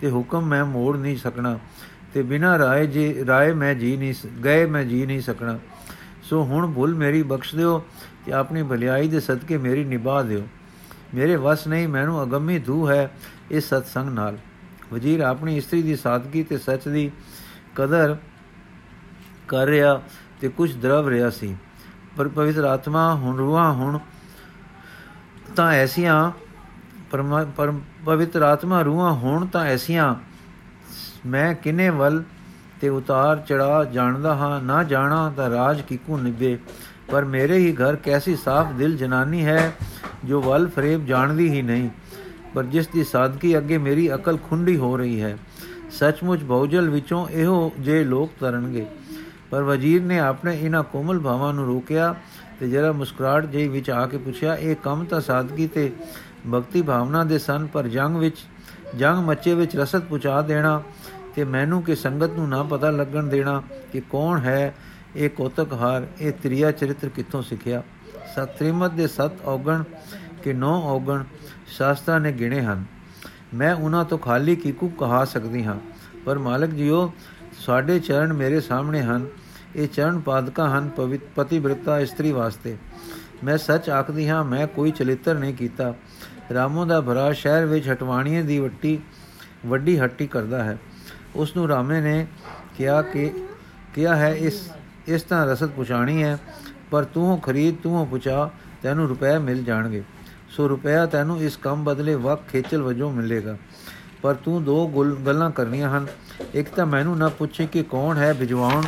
ਤੇ 0.00 0.10
ਹੁਕਮ 0.10 0.46
ਮੈਂ 0.46 0.64
ਮੋੜ 0.64 0.96
ਨਹੀਂ 0.96 1.16
ਸਕਣਾ 1.16 1.58
ਤੇ 2.14 2.22
ਬਿਨਾ 2.22 2.58
ਰਾਏ 2.58 2.86
ਜੀ 2.86 3.26
ਰਾਏ 3.26 3.52
ਮੈਂ 3.52 3.74
ਜੀ 3.74 3.96
ਨਹੀਂ 3.96 4.14
ਗਏ 4.44 4.66
ਮੈਂ 4.66 4.84
ਜੀ 4.84 5.06
ਨਹੀਂ 5.06 5.20
ਸਕਣਾ। 5.20 5.58
ਸੋ 6.22 6.42
ਹੁਣ 6.42 6.72
ਭੁੱਲ 6.72 6.94
ਮੇਰੀ 6.94 7.22
ਬਖਸ਼ 7.22 7.54
ਦਿਓ 7.54 7.84
ਤੇ 8.26 8.32
ਆਪਣੀ 8.32 8.62
ਭਲਾਈ 8.62 9.08
ਦੇ 9.08 9.20
ਸਦਕੇ 9.20 9.58
ਮੇਰੀ 9.58 9.84
ਨਿਭਾ 9.84 10.22
ਦਿਓ। 10.22 10.46
ਮੇਰੇ 11.14 11.36
ਵਸ 11.36 11.66
ਨਹੀਂ 11.66 11.88
ਮੈਨੂੰ 11.88 12.22
ਅਗੰਮੀ 12.22 12.58
ਧੂ 12.58 12.88
ਹੈ 12.88 13.10
ਇਸ 13.50 13.64
ਸਤਸੰਗ 13.64 14.08
ਨਾਲ। 14.08 14.38
ਵਜ਼ੀਰ 14.92 15.20
ਆਪਣੀ 15.20 15.56
ਇਸਤਰੀ 15.56 15.82
ਦੀ 15.82 15.96
ਸਾਦਗੀ 15.96 16.42
ਤੇ 16.42 16.58
ਸੱਚ 16.58 16.88
ਦੀ 16.88 17.10
ਕਦਰ 17.74 18.16
ਕਰ 19.48 19.66
ਰਿਹਾ 19.66 20.02
ਤੇ 20.40 20.48
ਕੁਝ 20.48 20.72
ਦਰਵ 20.76 21.08
ਰਿਹਾ 21.08 21.30
ਸੀ। 21.30 21.56
ਪਰ 22.16 22.28
ਪਵਿੱਤਰ 22.28 22.64
ਆਤਮਾ 22.64 23.14
ਹੁਣ 23.14 23.36
ਰੂਹਾਂ 23.36 23.72
ਹੁਣ 23.72 23.98
ਤਾਂ 25.56 25.72
ਐਸੀਆਂ 25.72 26.30
ਪਰ 27.56 27.72
ਪਵਿੱਤਰ 28.06 28.42
ਆਤਮਾ 28.42 28.80
ਰੂਹਾਂ 28.82 29.12
ਹੁਣ 29.12 29.46
ਤਾਂ 29.46 29.64
ਐਸੀਆਂ 29.64 30.14
ਮੈਂ 31.26 31.54
ਕਿਨੇ 31.54 31.88
ਵੱਲ 31.90 32.22
ਤੇ 32.80 32.88
ਉਤਾਰ 32.88 33.36
ਚੜਾ 33.38 33.84
ਜਾਣਦਾ 33.84 34.34
ਹਾਂ, 34.34 34.60
ਨਾ 34.62 34.82
ਜਾਣਾ 34.84 35.32
ਤਾਂ 35.36 35.50
ਰਾਜ 35.50 35.80
ਕਿਕੂ 35.80 36.18
ਨਿਭੇ 36.18 36.56
ਪਰ 37.10 37.24
ਮੇਰੇ 37.24 37.58
ਹੀ 37.58 37.72
ਘਰ 37.72 37.96
ਕੈਸੀ 37.96 38.36
ਸਾਫ਼ 38.36 38.72
ਦਿਲ 38.72 38.96
ਜਨਾਨੀ 38.96 39.44
ਹੈ, 39.44 39.72
ਜੋ 40.24 40.40
ਵੱਲ 40.40 40.68
ਫਰੇਬ 40.68 41.06
ਜਾਣਦੀ 41.06 41.48
ਹੀ 41.50 41.62
ਨਹੀਂ। 41.62 41.88
ਪਰ 42.54 42.64
ਜਿਸ 42.64 42.88
ਦੀ 42.88 43.04
ਸਾਦਗੀ 43.04 43.56
ਅੱਗੇ 43.58 43.78
ਮੇਰੀ 43.78 44.12
ਅਕਲ 44.14 44.38
ਖੁੰਡੀ 44.48 44.76
ਹੋ 44.76 44.96
ਰਹੀ 44.96 45.20
ਹੈ, 45.22 45.36
ਸੱਚਮੁੱਚ 45.90 46.42
ਬਹੁਜਲ 46.42 46.88
ਵਿੱਚੋਂ 46.90 47.26
ਇਹੋ 47.28 47.72
ਜੇ 47.78 48.04
ਲੋਕ 48.04 48.30
ਤਰਨਗੇ। 48.40 48.86
ਪਰ 49.50 49.62
ਵਜ਼ੀਰ 49.62 50.02
ਨੇ 50.02 50.18
ਆਪਣੇ 50.18 50.58
ਇਹਨਾਂ 50.58 50.82
ਕੋਮਲ 50.82 51.18
ਭਾਵਾਂ 51.18 51.52
ਨੂੰ 51.54 51.66
ਰੋਕਿਆ 51.66 52.14
ਤੇ 52.60 52.68
ਜਰਾ 52.70 52.92
ਮੁਸਕਰਾਟ 52.92 53.46
ਜਿਹੀ 53.46 53.68
ਵਿੱਚ 53.68 53.90
ਆ 53.90 54.06
ਕੇ 54.06 54.18
ਪੁੱਛਿਆ, 54.18 54.54
ਇਹ 54.54 54.76
ਕੰਮ 54.76 55.04
ਤਾਂ 55.04 55.20
ਸਾਦਗੀ 55.20 55.66
ਤੇ 55.66 55.92
ਭਗਤੀ 56.52 56.82
ਭਾਵਨਾ 56.82 57.24
ਦੇ 57.24 57.38
ਸਨ, 57.38 57.66
ਪਰ 57.66 57.88
ਜੰਗ 57.88 58.16
ਵਿੱਚ, 58.16 58.38
ਜੰਗ 58.96 59.24
ਮੱਚੇ 59.26 59.54
ਵਿੱਚ 59.54 59.76
ਰਸਦ 59.76 60.02
ਪੁਚਾ 60.02 60.40
ਦੇਣਾ 60.42 60.82
ਤੇ 61.34 61.44
ਮੈਨੂੰ 61.44 61.82
ਕਿ 61.82 61.94
ਸੰਗਤ 61.96 62.30
ਨੂੰ 62.30 62.48
ਨਾ 62.48 62.62
ਪਤਾ 62.62 62.90
ਲੱਗਣ 62.90 63.26
ਦੇਣਾ 63.26 63.62
ਕਿ 63.92 64.00
ਕੌਣ 64.10 64.40
ਹੈ, 64.40 64.74
ਇਹ 65.16 65.30
ਕੋਤਕਹਾਰ, 65.30 66.06
ਇਹ 66.20 66.32
ਤ੍ਰਿਆ 66.32 66.70
ਚਰਿੱਤਰ 66.72 67.08
ਕਿੱਥੋਂ 67.08 67.42
ਸਿੱਖਿਆ? 67.42 67.82
ਸਤ੍ਰਿਮਤ 68.34 68.92
ਦੇ 68.92 69.06
ਸਤ 69.06 69.44
ਔਗਣ 69.44 69.82
ਕਿ 70.42 70.52
ਨੌ 70.52 70.80
ਔਗਣ 70.86 71.22
ਸ਼ਾਸਤਰਾਂ 71.68 72.20
ਨੇ 72.20 72.32
ਗਿਣੇ 72.32 72.60
ਹਨ। 72.62 72.84
ਮੈਂ 73.54 73.74
ਉਹਨਾਂ 73.74 74.04
ਤੋਂ 74.04 74.18
ਖਾਲੀ 74.18 74.56
ਕਿਕੂ 74.56 74.88
ਕਹਾ 74.90 75.24
ਸਕਦੀ 75.24 75.64
ਹਾਂ, 75.64 75.78
ਪਰ 76.24 76.38
ਮਾਲਕ 76.38 76.70
ਜੀਓ, 76.70 77.12
ਸਾਡੇ 77.58 77.98
ਚਰਨ 77.98 78.32
ਮੇਰੇ 78.32 78.60
ਸਾਹਮਣੇ 78.60 79.02
ਹਨ, 79.02 79.26
ਇਹ 79.76 79.88
ਚਰਨ 79.88 80.18
ਪਾਦਕਾ 80.20 80.68
ਹਨ 80.68 80.90
ਪਤੀ 81.36 81.58
ਬ੍ਰਿਤਾ 81.58 81.98
ਇਸਤਰੀ 82.00 82.32
ਵਾਸਤੇ। 82.32 82.76
ਮੈਂ 83.44 83.56
ਸੱਚ 83.58 83.88
ਆਖਦੀ 83.90 84.28
ਹਾਂ, 84.28 84.44
ਮੈਂ 84.44 84.66
ਕੋਈ 84.66 84.90
ਚਲਿੱਤਰ 84.90 85.34
ਨਹੀਂ 85.34 85.54
ਕੀਤਾ। 85.54 85.94
ਰਾਮੋ 86.52 86.84
ਦਾ 86.84 87.00
ਭਰਾ 87.00 87.32
ਸ਼ਹਿਰ 87.32 87.66
ਵਿੱਚ 87.66 87.88
ਹਟਵਾਣੀਏ 87.88 88.42
ਦੀ 88.42 88.58
ਵੱਟੀ, 88.58 88.98
ਵੱਡੀ 89.66 89.98
ਹੱਟੀ 89.98 90.26
ਕਰਦਾ 90.26 90.64
ਹੈ। 90.64 90.78
ਉਸ 91.36 91.56
ਨੂੰ 91.56 91.68
ਰਾਮੇ 91.68 92.00
ਨੇ 92.00 92.26
ਕਿਹਾ 92.76 93.02
ਕਿ, 93.02 93.32
ਕਿਹਾ 93.94 94.16
ਹੈ, 94.16 94.34
ਇਸ 94.34 94.70
ਇਸ 95.08 95.22
ਤਰ੍ਹਾਂ 95.22 95.46
ਰਸਦ 95.46 95.70
ਪੁਛਾਣੀ 95.70 96.22
ਹੈ, 96.22 96.38
ਪਰ 96.90 97.04
ਤੂੰ 97.04 97.40
ਖਰੀਦ, 97.40 97.76
ਤੂੰ 97.82 98.06
ਪੁਚਾ 98.06 98.50
ਤੈਨੂੰ 98.82 99.08
ਰੁਪਏ 99.08 99.38
ਮਿਲ 99.38 99.64
ਜਾਣਗੇ। 99.64 100.02
ਸੋ 100.48 100.68
ਰੁਪਇਆ 100.68 101.06
ਤੈਨੂੰ 101.06 101.40
ਇਸ 101.40 101.56
ਕੰਮ 101.56 101.84
ਬਦਲੇ 101.84 102.14
ਵਕ 102.14 102.40
ਖੇਚਲ 102.48 102.82
ਵਜੋਂ 102.82 103.10
ਮਿਲੇਗਾ। 103.10 103.56
ਪਰ 104.22 104.34
ਤੂੰ 104.34 104.64
ਦੋ 104.64 104.86
ਗੱਲਾਂ 105.26 105.50
ਕਰਨੀਆਂ 105.50 105.98
ਹਨ। 105.98 106.06
ਇੱਕ 106.54 106.68
ਤਾਂ 106.68 106.86
ਮੈਨੂੰ 106.86 107.18
ਨਾ 107.18 107.28
ਪੁੱਛੇ 107.28 107.66
ਕਿ 107.66 107.82
ਕੌਣ 107.82 108.16
ਹੈ 108.16 108.32
ਵਿਜਵਾਉਣ 108.32 108.84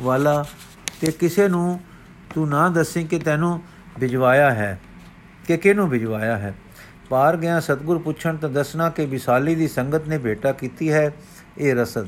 ਵਾਲਾ, 0.00 0.44
ਤੇ 1.00 1.12
ਕਿਸੇ 1.12 1.48
ਨੂੰ 1.48 1.80
ਤੂੰ 2.34 2.48
ਨਾ 2.48 2.68
ਦੱਸੇ 2.68 3.04
ਕਿ 3.04 3.18
ਤੈਨੂੰ 3.18 3.62
ਵਿਜਵਾਇਆ 3.98 4.50
ਹੈ। 4.50 4.80
ਕਿ 5.46 5.56
ਕਿਹਨੂੰ 5.56 5.88
ਵਿਜਵਾਇਆ 5.88 6.38
ਹੈ? 6.38 6.54
ਪਾਰ 7.10 7.36
ਗਿਆ 7.36 7.60
ਸਤਗੁਰ 7.60 7.98
ਪੁੱਛਣ 7.98 8.36
ਤਾਂ 8.36 8.48
ਦੱਸਣਾ 8.48 8.90
ਕਿ 8.90 9.06
ਵਿਸਾਲੀ 9.06 9.54
ਦੀ 9.54 9.68
ਸੰਗਤ 9.68 10.08
ਨੇ 10.08 10.18
ਭੇਟਾ 10.18 10.52
ਕੀਤੀ 10.52 10.92
ਹੈ 10.92 11.12
ਇਹ 11.58 11.74
ਰਸਦ। 11.74 12.06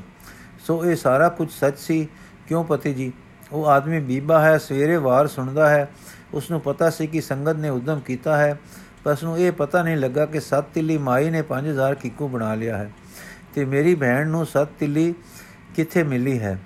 ਸੋ 0.66 0.84
ਇਹ 0.84 0.96
ਸਾਰਾ 0.96 1.28
ਕੁਝ 1.28 1.50
ਸੱਚ 1.50 1.78
ਸੀ। 1.78 2.08
ਕਿਉਂ 2.48 2.64
ਪਤੀ 2.64 2.94
ਜੀ? 2.94 3.12
ਉਹ 3.52 3.66
ਆਦਮੀ 3.66 4.00
ਬੀਬਾ 4.00 4.40
ਹੈ, 4.40 4.58
ਸਵੇਰੇ 4.58 4.96
ਵਾਰ 4.96 5.26
ਸੁਣਦਾ 5.26 5.68
ਹੈ। 5.68 5.88
ਉਸ 6.34 6.50
ਨੂੰ 6.50 6.60
ਪਤਾ 6.60 6.90
ਸੀ 6.90 7.06
ਕਿ 7.06 7.20
ਸੰਗਤ 7.20 7.56
ਨੇ 7.56 7.68
ਉਦਮ 7.68 8.00
ਕੀਤਾ 8.00 8.36
ਹੈ। 8.36 8.58
ਪਰ 9.04 9.12
ਉਸ 9.12 9.22
ਨੂੰ 9.22 9.38
ਇਹ 9.38 9.52
ਪਤਾ 9.52 9.82
ਨਹੀਂ 9.82 9.96
ਲੱਗਾ 9.96 10.26
ਕਿ 10.26 10.40
ਸੱਤ 10.40 10.64
ਤਿੱਲੀ 10.74 10.98
ਮਾਈ 10.98 11.30
ਨੇ 11.30 11.42
5000 11.42 11.94
ਕਿੱਕੂ 11.94 12.28
ਬਣਾ 12.28 12.54
ਲਿਆ 12.54 12.78
ਹੈ। 12.78 12.92
ਤੇ 13.54 13.64
ਮੇਰੀ 13.64 13.94
ਭੈਣ 13.94 14.28
ਨੂੰ 14.28 14.46
ਸੱਤ 14.46 14.68
ਤਿੱਲੀ 14.78 15.14
ਕਿੱਥੇ 15.74 16.02
ਮਿਲੀ 16.02 16.38
ਹੈ? 16.38 16.58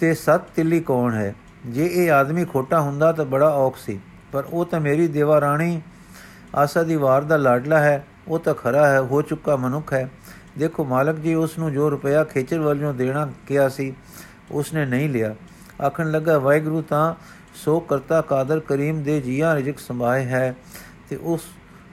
ਤੇ 0.00 0.14
ਸੱਤ 0.14 0.50
ਤਿੱਲੀ 0.50 0.80
ਕੌਣ 0.80 1.14
ਹੈ? 1.14 1.34
ਜੇ 1.66 1.86
ਇਹ 1.86 2.12
ਆਦਮੀ 2.12 2.44
ਖੋਟਾ 2.44 2.80
ਹੁੰਦਾ 2.80 3.12
ਤਾਂ 3.12 3.24
ਬੜਾ 3.24 3.48
ਔਖ 3.48 3.76
ਸੀ। 3.78 4.00
ਪਰ 4.34 4.44
ਉਹ 4.50 4.64
ਤਾਂ 4.66 4.80
ਮੇਰੀ 4.80 5.08
ਦੇਵਾ 5.08 5.40
ਰਾਣੀ 5.40 5.82
ਆਸਾ 6.56 6.82
ਦੀ 6.82 6.96
ਵਾਰ 6.96 7.22
ਦਾ 7.22 7.36
ਲਾਡਲਾ 7.36 7.78
ਹੈ, 7.78 8.06
ਉਹ 8.28 8.38
ਤਾਂ 8.38 8.54
ਖਰਾ 8.54 8.86
ਹੈ, 8.86 9.00
ਹੋ 9.00 9.22
ਚੁੱਕਾ 9.22 9.56
ਮਨੁੱਖ 9.56 9.92
ਹੈ। 9.92 10.10
ਦੇਖੋ 10.58 10.84
ਮਾਲਕ 10.84 11.16
ਜੀ 11.16 11.34
ਉਸ 11.34 11.58
ਨੂੰ 11.58 11.72
ਜੋ 11.72 11.90
ਰੁਪਇਆ 11.90 12.24
ਖੇਚਰ 12.24 12.58
ਵੱਲੋਂ 12.58 12.94
ਦੇਣਾ 12.94 13.32
ਕਿਹਾ 13.46 13.68
ਸੀ 13.68 13.94
ਉਸ 14.50 14.72
ਨੇ 14.74 14.86
ਨਹੀਂ 14.86 15.08
ਲਿਆ। 15.08 15.34
ਆਖਣ 15.86 16.10
ਲੱਗਾ, 16.10 16.38
ਵਾਹਿਗੁਰੂ 16.38 16.82
ਤਾਂ 16.82 17.14
ਸੋ 17.54 17.80
ਕਰਤਾ 17.80 18.20
ਕਾਦਰ 18.20 18.60
ਕਰੀਮ 18.60 19.02
ਦੇ 19.02 19.20
ਜੀਆਂ 19.20 19.54
ਰਿਜਕ 19.56 19.78
ਸੰਭਾਏ 19.78 20.24
ਹੈ 20.24 20.54
ਤੇ 21.08 21.16
ਉਸ, 21.16 21.40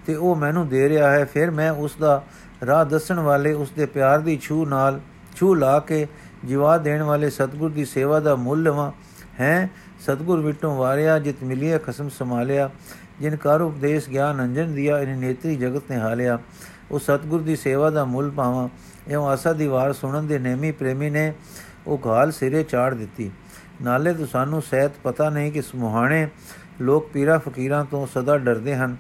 ਤੇ 0.06 0.16
ਉਹ 0.16 0.36
ਮੈਨੂੰ 0.36 0.68
ਦੇ 0.68 0.90
ਰਿਹਾ 0.90 1.12
ਹੈ। 1.12 1.26
ਫਿਰ 1.26 1.52
ਮੈਂ 1.52 1.72
ਉਸ 1.72 1.96
ਦਾ 2.00 2.24
ਰਾਹ 2.66 2.86
ਦੱਸਣ 2.86 3.20
ਵਾਲੇ 3.20 3.54
ਉਸ 3.54 3.72
ਦੇ 3.72 3.86
ਪਿਆਰ 3.86 4.20
ਦੀ 4.20 4.38
ਛੂ 4.42 4.66
ਨਾਲ, 4.66 5.00
ਛੂ 5.36 5.54
ਲਾ 5.56 5.80
ਕੇ 5.80 6.08
ਜਿਵਾ 6.46 6.78
ਦੇਣ 6.78 7.04
ਵਾਲੇ 7.04 7.30
ਸਤਗੁਰ 7.30 7.70
ਦੀ 7.70 7.86
ਸੇਵਾ 7.86 8.20
ਦਾ 8.20 8.36
ਮੁੱਲ 8.36 8.64
ਲਵਾਂ। 8.64 8.92
ਹੈ 9.40 9.70
ਸਤਗੁਰ 10.02 10.40
ਵਿਟੋਂ 10.40 10.76
ਵਾਰਿਆ, 10.78 11.20
ਜਿਤ 11.20 11.44
ਮਿਲਿਆ, 11.44 11.78
ਖਸਮ 11.78 12.10
ਸਮਾਲਿਆ 12.10 12.70
ਜਿਨ 13.20 13.36
ਕਰ 13.36 13.62
ਉਪਦੇਸ਼ 13.62 14.10
ਗਿਆਨ 14.10 14.44
ਅੰਜਨ 14.44 14.76
ਦਿਆ 14.76 15.00
ਇਨ 15.00 15.18
ਨੇਤਰੀ 15.18 15.56
ਜਗਤ 15.56 15.84
ਨੇ 15.92 15.98
ਹਾਲਿਆ 15.98 16.40
ਉਹ 16.92 17.00
ਸਤਗੁਰ 17.00 17.42
ਦੀ 17.42 17.56
ਸੇਵਾ 17.56 17.90
ਦਾ 17.90 18.06
ਮੁੱਲ 18.06 18.32
ਪਾਵਾਂ 18.32 18.70
ਇਹ 19.08 19.18
ਆਸਾ 19.18 19.54
ਦੀ 19.54 19.68
ਵਾਰ 19.68 19.94
ਸੁਣਨ 19.94 20.28
ਦੇ 20.28 20.40
ਨੇਮੀ 20.40 20.72
ਪ੍ਰੇਮੀ 20.72 21.10
ਨੇ 21.10 21.34
ਉਹ 21.88 22.02
ਘਾਲ 22.06 22.32
ਸਿਰੇ 22.32 22.64
ਚਾੜ 22.64 22.94
ਦਿੱਤੀ। 22.94 23.32
ਨਾਲੇ 23.82 24.14
ਤੋਂ 24.14 24.28
ਸਾਨੂੰ 24.28 24.62
ਸਹਿਤ 24.62 24.92
ਪਤਾ 25.04 25.30
ਨਹੀਂ 25.30 25.52
ਕਿ 25.52 25.62
ਸਮੂਹਾਣੇ 25.62 26.28
ਲੋਕ 26.82 27.10
ਪੀਰਾ 27.10 27.38
ਫਕੀਰਾਂ 27.38 27.86
ਤੋਂ 27.86 28.08
ਸਦਾ 28.08 28.38
ਡਰਦੇ 28.38 28.76
ਹਨ। 28.76 28.98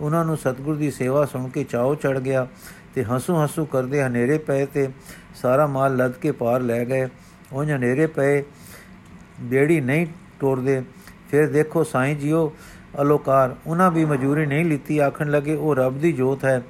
ਉਹਨਾਂ 0.00 0.24
ਨੂੰ 0.24 0.36
ਸਤਗੁਰ 0.36 0.76
ਦੀ 0.76 0.90
ਸੇਵਾ 0.90 1.24
ਸੁਣ 1.24 1.48
ਕੇ 1.48 1.64
ਚਾਉ 1.64 1.94
ਚੜ 1.94 2.20
ਗਿਆ 2.20 2.46
ਤੇ 2.94 3.04
ਹੰਸੂ 3.04 3.40
ਹੰਸੂ 3.40 3.64
ਕਰਦੇ 3.64 4.02
ਹਨੇਰੇ 4.02 4.38
ਪਏ 4.38 4.66
ਤੇ 4.66 4.88
ਸਾਰਾ 5.34 5.66
ਮਾਲ 5.66 5.96
ਲੱਦ 5.96 6.12
ਕੇ 6.12 6.32
ਪਾਰ 6.32 6.60
ਲੈ 6.60 6.84
ਗਏ। 6.84 7.08
ਉਹ 7.52 7.64
ਹਨੇਰੇ 7.64 8.06
ਪਏ, 8.06 8.42
ਬੇੜੀ 9.40 9.80
ਨਹੀਂ 9.80 10.06
ਤੋੜਦੇ। 10.42 10.82
ਫਿਰ 11.30 11.48
ਦੇਖੋ, 11.48 11.84
ਸਾਈਂ 11.84 12.14
ਜੀਓ, 12.16 12.52
ਅਲੋਕਾਰ, 13.00 13.54
ਉਹਨਾਂ 13.66 13.90
ਵੀ 13.90 14.04
ਮਜੂਰੀ 14.04 14.46
ਨਹੀਂ 14.46 14.64
ਲਿੱਤੀ। 14.64 14.98
ਆਖਣ 14.98 15.30
ਲੱਗੇ, 15.30 15.54
ਉਹ 15.54 15.74
ਰੱਬ 15.76 16.00
ਦੀ 16.00 16.12
ਜੋਤ 16.12 16.44
ਹੈ, 16.44 16.62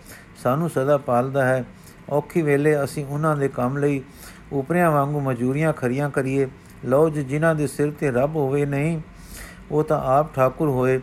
ਸਾਨੂੰ 0.42 0.68
ਸਦਾ 0.70 0.96
ਪਾਲਦਾ 0.98 1.44
ਹੈ। 1.44 1.64
ਔਖੀ 2.10 2.42
ਵੇਲੇ 2.42 2.82
ਅਸੀਂ 2.84 3.04
ਉਹਨਾਂ 3.06 3.36
ਦੇ 3.36 3.48
ਕੰਮ 3.48 3.76
ਲਈ 3.78 4.02
ਉਪਰਿਆਂ 4.52 4.90
ਵਾਂਗੂ 4.90 5.20
ਮਜੂਰੀਆਂ 5.20 5.72
ਖਰੀਆਂ 5.72 6.10
ਕਰੀਏ। 6.10 6.48
ਲਓ 6.84 7.08
ਜਿਨ੍ਹਾਂ 7.10 7.54
ਦੇ 7.54 7.66
ਸਿਰ 7.66 7.90
ਤੇ 7.90 8.10
ਰੱਬ 8.10 8.36
ਹੋਵੇ, 8.36 8.66
ਨਹੀਂ, 8.66 9.00
ਉਹ 9.70 9.84
ਤਾਂ 9.84 10.00
ਆਪ 10.18 10.34
ਠਾਕੁਰ 10.34 10.68
ਹੋਏ। 10.68 11.00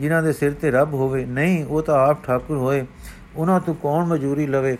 ਜਿਨ੍ਹਾਂ 0.00 0.22
ਦੇ 0.22 0.32
ਸਿਰ 0.32 0.52
ਤੇ 0.52 0.70
ਰੱਬ 0.70 0.94
ਹੋਵੇ, 0.94 1.24
ਨਹੀਂ, 1.26 1.64
ਉਹ 1.64 1.82
ਤਾਂ 1.82 2.06
ਆਪ 2.08 2.24
ਠਾਕੁਰ 2.24 2.56
ਹੋਏ। 2.56 2.86
ਉਹਨਾਂ 3.36 3.60
ਤੋਂ 3.60 3.74
ਕੌਣ 3.74 4.06
ਮਜੂਰੀ 4.06 4.46
ਲਵੇ? 4.46 4.76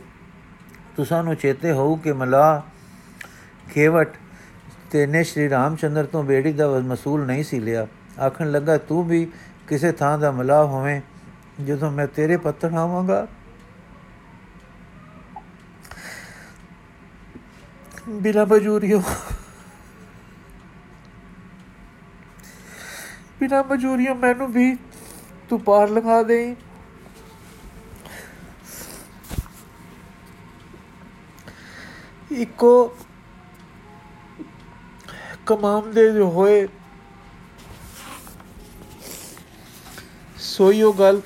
ਤੁਸਾਂ 0.96 1.22
ਨੂੰ 1.24 1.34
ਚੇਤੇ 1.36 1.72
ਹੋਊ 1.72 1.96
ਕਿ 1.96 2.12
ਮਲਾ 2.12 2.62
ਖੇਵਟ 3.74 4.08
ਤੇ 4.90 5.06
ਨੇ 5.06 5.22
ਸ਼੍ਰੀ 5.24 5.48
ਰਾਮਚੰਦਰ 5.50 6.06
ਤੋਂ 6.06 6.22
ਬੇੜੀ 6.24 6.52
ਦਾ 6.52 6.68
ਮਸੂਲ 6.80 7.24
ਨਹੀਂ 7.26 7.44
ਸੀ 7.44 7.60
ਲਿਆ। 7.60 7.86
ਆਖਣ 8.26 8.50
ਲੱਗਾ, 8.50 8.76
ਤੂੰ 8.78 9.04
ਵੀ 9.04 9.26
ਕਿਸੇ 9.68 9.92
ਥਾਂ 9.92 10.18
ਦਾ 10.18 10.30
ਮਲਾ 10.30 10.62
ਹੋਵੇਂ, 10.64 11.00
ਜਦੋਂ 11.64 11.90
ਮੈਂ 11.92 12.06
ਤੇਰੇ 12.06 12.36
ਪੱਤਰ 12.36 12.72
ਆਵਾਂਗਾ? 12.72 13.26
ਬਿਨਾ 18.08 18.44
ਬਜੂਰੀਓ 18.44 19.02
ਬਿਨਾ 23.40 23.62
ਮਜੂਰੀਆਂ 23.62 24.14
ਮੈਨੂੰ 24.14 24.52
ਵੀ 24.52 24.76
ਤੂੰ 25.48 25.60
ਪਾਰ 25.60 25.88
ਲਗਾ 25.88 26.22
ਦੇਈ। 26.22 26.54
ਇੱਕੋ 32.32 32.96
ਕਮਾਮ 35.46 35.90
ਦੇ 35.90 36.12
ਜੋ 36.12 36.30
ਹੋਏ। 36.30 36.68
ਸੋਈਓ 40.36 40.92
ਗੱਲ 40.92 41.20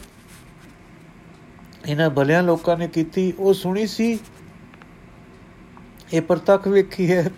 ਇਹਨਾਂ 1.87 2.11
ਭਲਿਆਂ 2.11 2.43
ਲੋਕਾਂ 2.43 2.77
ਨੇ 2.77 2.89
ਕੀਤੀ। 2.89 3.33
ਉਹ 3.39 3.55
ਸੁਣੀ 3.55 3.87
ਸੀ। 3.87 4.19
ਇਹ 6.13 6.23
ਪ੍ਰਤੱਖ 6.23 6.69
ਵੇਖੀ 6.69 7.11
ਹੈ। 7.13 7.31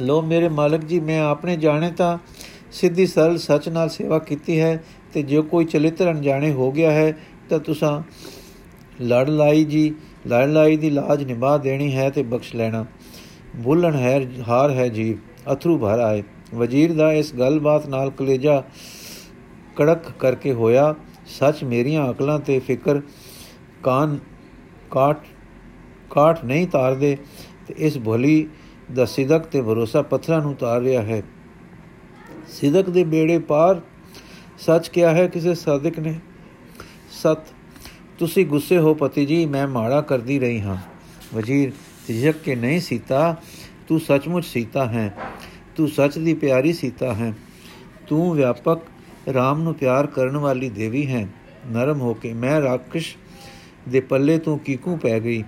ਲੋ 0.00 0.20
ਮੇਰੇ 0.22 0.48
ਮਾਲਕ 0.48 0.84
ਜੀ, 0.84 1.00
ਮੈਂ 1.00 1.20
ਆਪਣੇ 1.20 1.56
ਜਾਣੇ 1.56 1.90
ਤਾਂ 1.90 2.18
ਸਿੱਧੀ 2.72 3.06
ਸਰਲ 3.06 3.38
ਸੱਚ 3.38 3.68
ਨਾਲ 3.68 3.88
ਸੇਵਾ 3.88 4.18
ਕੀਤੀ 4.18 4.60
ਹੈ 4.60 4.84
ਤੇ 5.12 5.22
ਜੇ 5.22 5.42
ਕੋਈ 5.42 5.64
ਚਲਿੱਤਰ 5.64 6.10
ਅਣਜਾਣੇ 6.10 6.52
ਹੋ 6.52 6.72
ਗਿਆ 6.72 6.90
ਹੈ 6.90 7.12
ਤਾਂ 7.50 7.58
ਤੁਸੀਂ 7.58 8.00
ਲੜ 9.02 9.28
ਲਾਈ 9.28 9.64
ਜੀ, 9.64 9.94
ਲੜ 10.26 10.46
ਲਾਈ 10.48 10.76
ਦੀ 10.76 10.90
ਲਾਜ 10.90 11.24
ਨਿਭਾ 11.24 11.56
ਦੇਣੀ 11.58 11.94
ਹੈ 11.96 12.08
ਤੇ 12.10 12.22
ਬਖਸ਼ 12.22 12.54
ਲੈਣਾ। 12.56 12.84
ਭੁੱਲਣ 13.64 13.94
ਹੈ, 13.94 14.20
ਹਾਰ 14.48 14.70
ਹੈ 14.70 14.88
ਜੀਵ, 14.88 15.18
ਅਥਰੂ 15.52 15.78
ਭਰ 15.78 15.98
ਆਏ। 15.98 16.22
ਵਜ਼ੀਰ 16.54 16.92
ਦਾ 16.92 17.12
ਇਸ 17.12 17.34
ਗੱਲਬਾਤ 17.34 17.86
ਨਾਲ 17.86 18.10
ਕਲੇਜਾ 18.10 18.62
ਕੜਕ 19.76 20.10
ਕਰਕੇ 20.10 20.52
ਹੋਇਆ, 20.52 20.94
ਸੱਚ 21.38 21.64
ਮੇਰੀਆਂ 21.64 22.10
ਅਕਲਾਂ 22.10 22.38
ਤੇ 22.38 22.58
ਫਿਕਰ 22.58 23.00
ਕਾਨ 23.82 24.18
ਕਾਟ 24.90 25.24
ਕਾਟ 26.10 26.44
ਨਹੀਂ 26.44 26.66
ਤਾਰਦੇ, 26.66 27.16
ਤੇ 27.68 27.74
ਇਸ 27.78 27.98
ਭੋਲੀ 27.98 28.48
ਦਾ 28.94 29.04
ਸਿਦਕ 29.04 29.46
ਤੇ 29.46 29.62
ਭਰੋਸਾ 29.62 30.02
ਪੱਥਰਾਂ 30.02 30.40
ਨੂੰ 30.42 30.54
ਤਾਰ 30.54 30.80
ਰਿਹਾ 30.80 31.02
ਹੈ। 31.02 31.22
ਸਿਦਕ 32.48 32.90
ਦੇ 32.90 33.04
ਬੇੜੇ 33.04 33.38
ਪਾਰ 33.38 33.80
ਸੱਚ 34.58 34.88
ਕਿਹਾ 34.88 35.10
ਹੈ, 35.10 35.26
ਕਿਸੇ 35.26 35.54
ਸਾਧਕ 35.54 35.98
ਨੇ 35.98 36.14
ਸਤ 37.12 37.54
ਤੁਸੀਂ 38.18 38.46
ਗੁੱਸੇ 38.46 38.78
ਹੋ 38.78 38.94
ਪਤੀ 38.94 39.26
ਜੀ, 39.26 39.46
ਮੈਂ 39.46 39.68
ਮਾੜਾ 39.68 40.00
ਕਰਦੀ 40.00 40.38
ਰਹੀ 40.38 40.60
ਹਾਂ। 40.60 40.76
ਵਜ਼ੀਰ 41.34 41.72
ਤਿਜਕ 42.06 42.32
ਕੇ 42.32 42.54
ਨਹੀਂ 42.54 42.80
ਸੀਤਾ, 42.80 43.36
ਤੂੰ 43.88 44.00
ਸੱਚਮੁੱਚ 44.00 44.44
ਸੀਤਾ 44.44 44.86
ਹੈ। 44.86 45.14
ਤੂੰ 45.76 45.88
ਸੱਚ 45.88 46.18
ਦੀ 46.18 46.34
ਪਿਆਰੀ 46.34 46.72
ਸੀਤਾ 46.72 47.14
ਹੈ। 47.14 47.34
ਤੂੰ 48.06 48.34
ਵਿਆਪਕ 48.34 48.78
RAM 49.28 49.58
ਨੂੰ 49.58 49.74
ਪਿਆਰ 49.74 50.06
ਕਰਨ 50.06 50.36
ਵਾਲੀ 50.36 50.68
ਦੇਵੀ 50.68 51.06
ਹੈ। 51.06 51.28
ਨਰਮ 51.66 52.00
ਹੋ 52.00 52.14
ਕੇ 52.14 52.32
ਮੈਂ 52.32 52.60
ਰਾਕਸ਼ 52.60 53.16
ਦੇ 53.88 54.00
ਪੱਲੇ 54.00 54.38
ਤੋਂ 54.38 54.58
ਕੀਕੂ 54.58 54.96
ਪੈ 54.96 55.20
ਗਈ। 55.20 55.44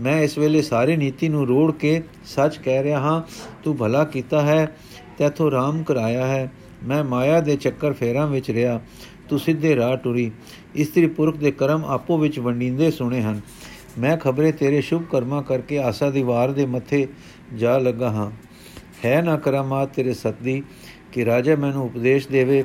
ਮੈਂ 0.00 0.20
ਇਸ 0.20 0.38
ਵੇਲੇ 0.38 0.62
ਸਾਰੇ 0.62 0.96
ਨੀਤੀ 0.96 1.28
ਨੂੰ 1.28 1.46
ਰੋੜ 1.46 1.72
ਕੇ 1.72 2.02
ਸੱਚ 2.24 2.56
ਕਹਿ 2.56 2.82
ਰਿਹਾ 2.82 3.00
ਹਾਂ, 3.00 3.22
ਤੂੰ 3.64 3.76
ਭਲਾ 3.76 4.04
ਕੀਤਾ 4.04 4.42
ਹੈ, 4.42 4.76
ਤੇਥੋਂ 5.18 5.50
ਰਾਮ 5.50 5.82
ਕਰਾਇਆ 5.82 6.26
ਹੈ। 6.26 6.52
ਮੈਂ 6.84 7.04
ਮਾਇਆ 7.04 7.40
ਦੇ 7.40 7.56
ਚੱਕਰ 7.56 7.92
ਫੇਰਾਂ 7.92 8.26
ਵਿੱਚ 8.26 8.50
ਰਿਹਾ। 8.50 8.80
ਤੂੰ 9.28 9.38
ਸਿੱਧੇ 9.38 9.76
ਰਾਹ 9.76 9.96
ਟੁਰੀ। 9.96 10.30
ਇਸਤਰੀ 10.78 11.06
ਪੁਰਖ 11.06 11.36
ਦੇ 11.36 11.50
ਕਰਮ 11.50 11.84
ਆਪੋ 11.84 12.18
ਵਿੱਚ 12.18 12.38
ਵੰਡੀਂਦੇ 12.38 12.90
ਸੁਣੇ 12.90 13.22
ਹਨ। 13.22 13.40
ਮੈਂ 13.98 14.16
ਖਬਰੇ 14.16 14.52
ਤੇਰੇ 14.52 14.80
ਸ਼ੁਭ 14.80 15.02
ਕਰਮਾਂ 15.02 15.42
ਕਰਕੇ 15.42 15.78
ਆਸਾ 15.78 16.10
ਦੀ 16.10 16.22
ਵਾਰ 16.22 16.52
ਦੇ 16.52 16.66
ਮੱਥੇ 16.66 17.08
ਜਾ 17.56 17.78
ਲੱਗਾ 17.78 18.10
ਹਾਂ। 18.10 18.30
ਹੈ 19.04 19.22
ਨਾ 19.22 19.36
ਕਰਾਮਾਤ 19.36 19.88
ਤੇਰੇ 19.94 20.14
ਸਤਦੀ 20.14 20.62
ਕਿ 21.12 21.24
ਰਾਜਾ 21.24 21.56
ਮੈਨੂੰ 21.56 21.84
ਉਪਦੇਸ਼ 21.84 22.28
ਦੇਵੇ। 22.28 22.64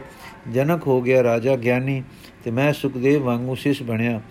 ਜਨਕ 0.52 0.88
ਹੋ 0.88 1.02
ਗਿਆ 1.02 1.24
ਰਾਜਾ 1.24 1.56
ਗਿਆਨੀ 1.56 2.04
ਤੇ 2.44 2.52
ਮੈਂ 2.52 2.74
ਸੁਖਦੇਵ 2.74 3.24
ਵਾਂਗੂ 3.24 3.56
ਸਿਸ 3.56 3.84
ਬਣਿਆ। 3.84 4.22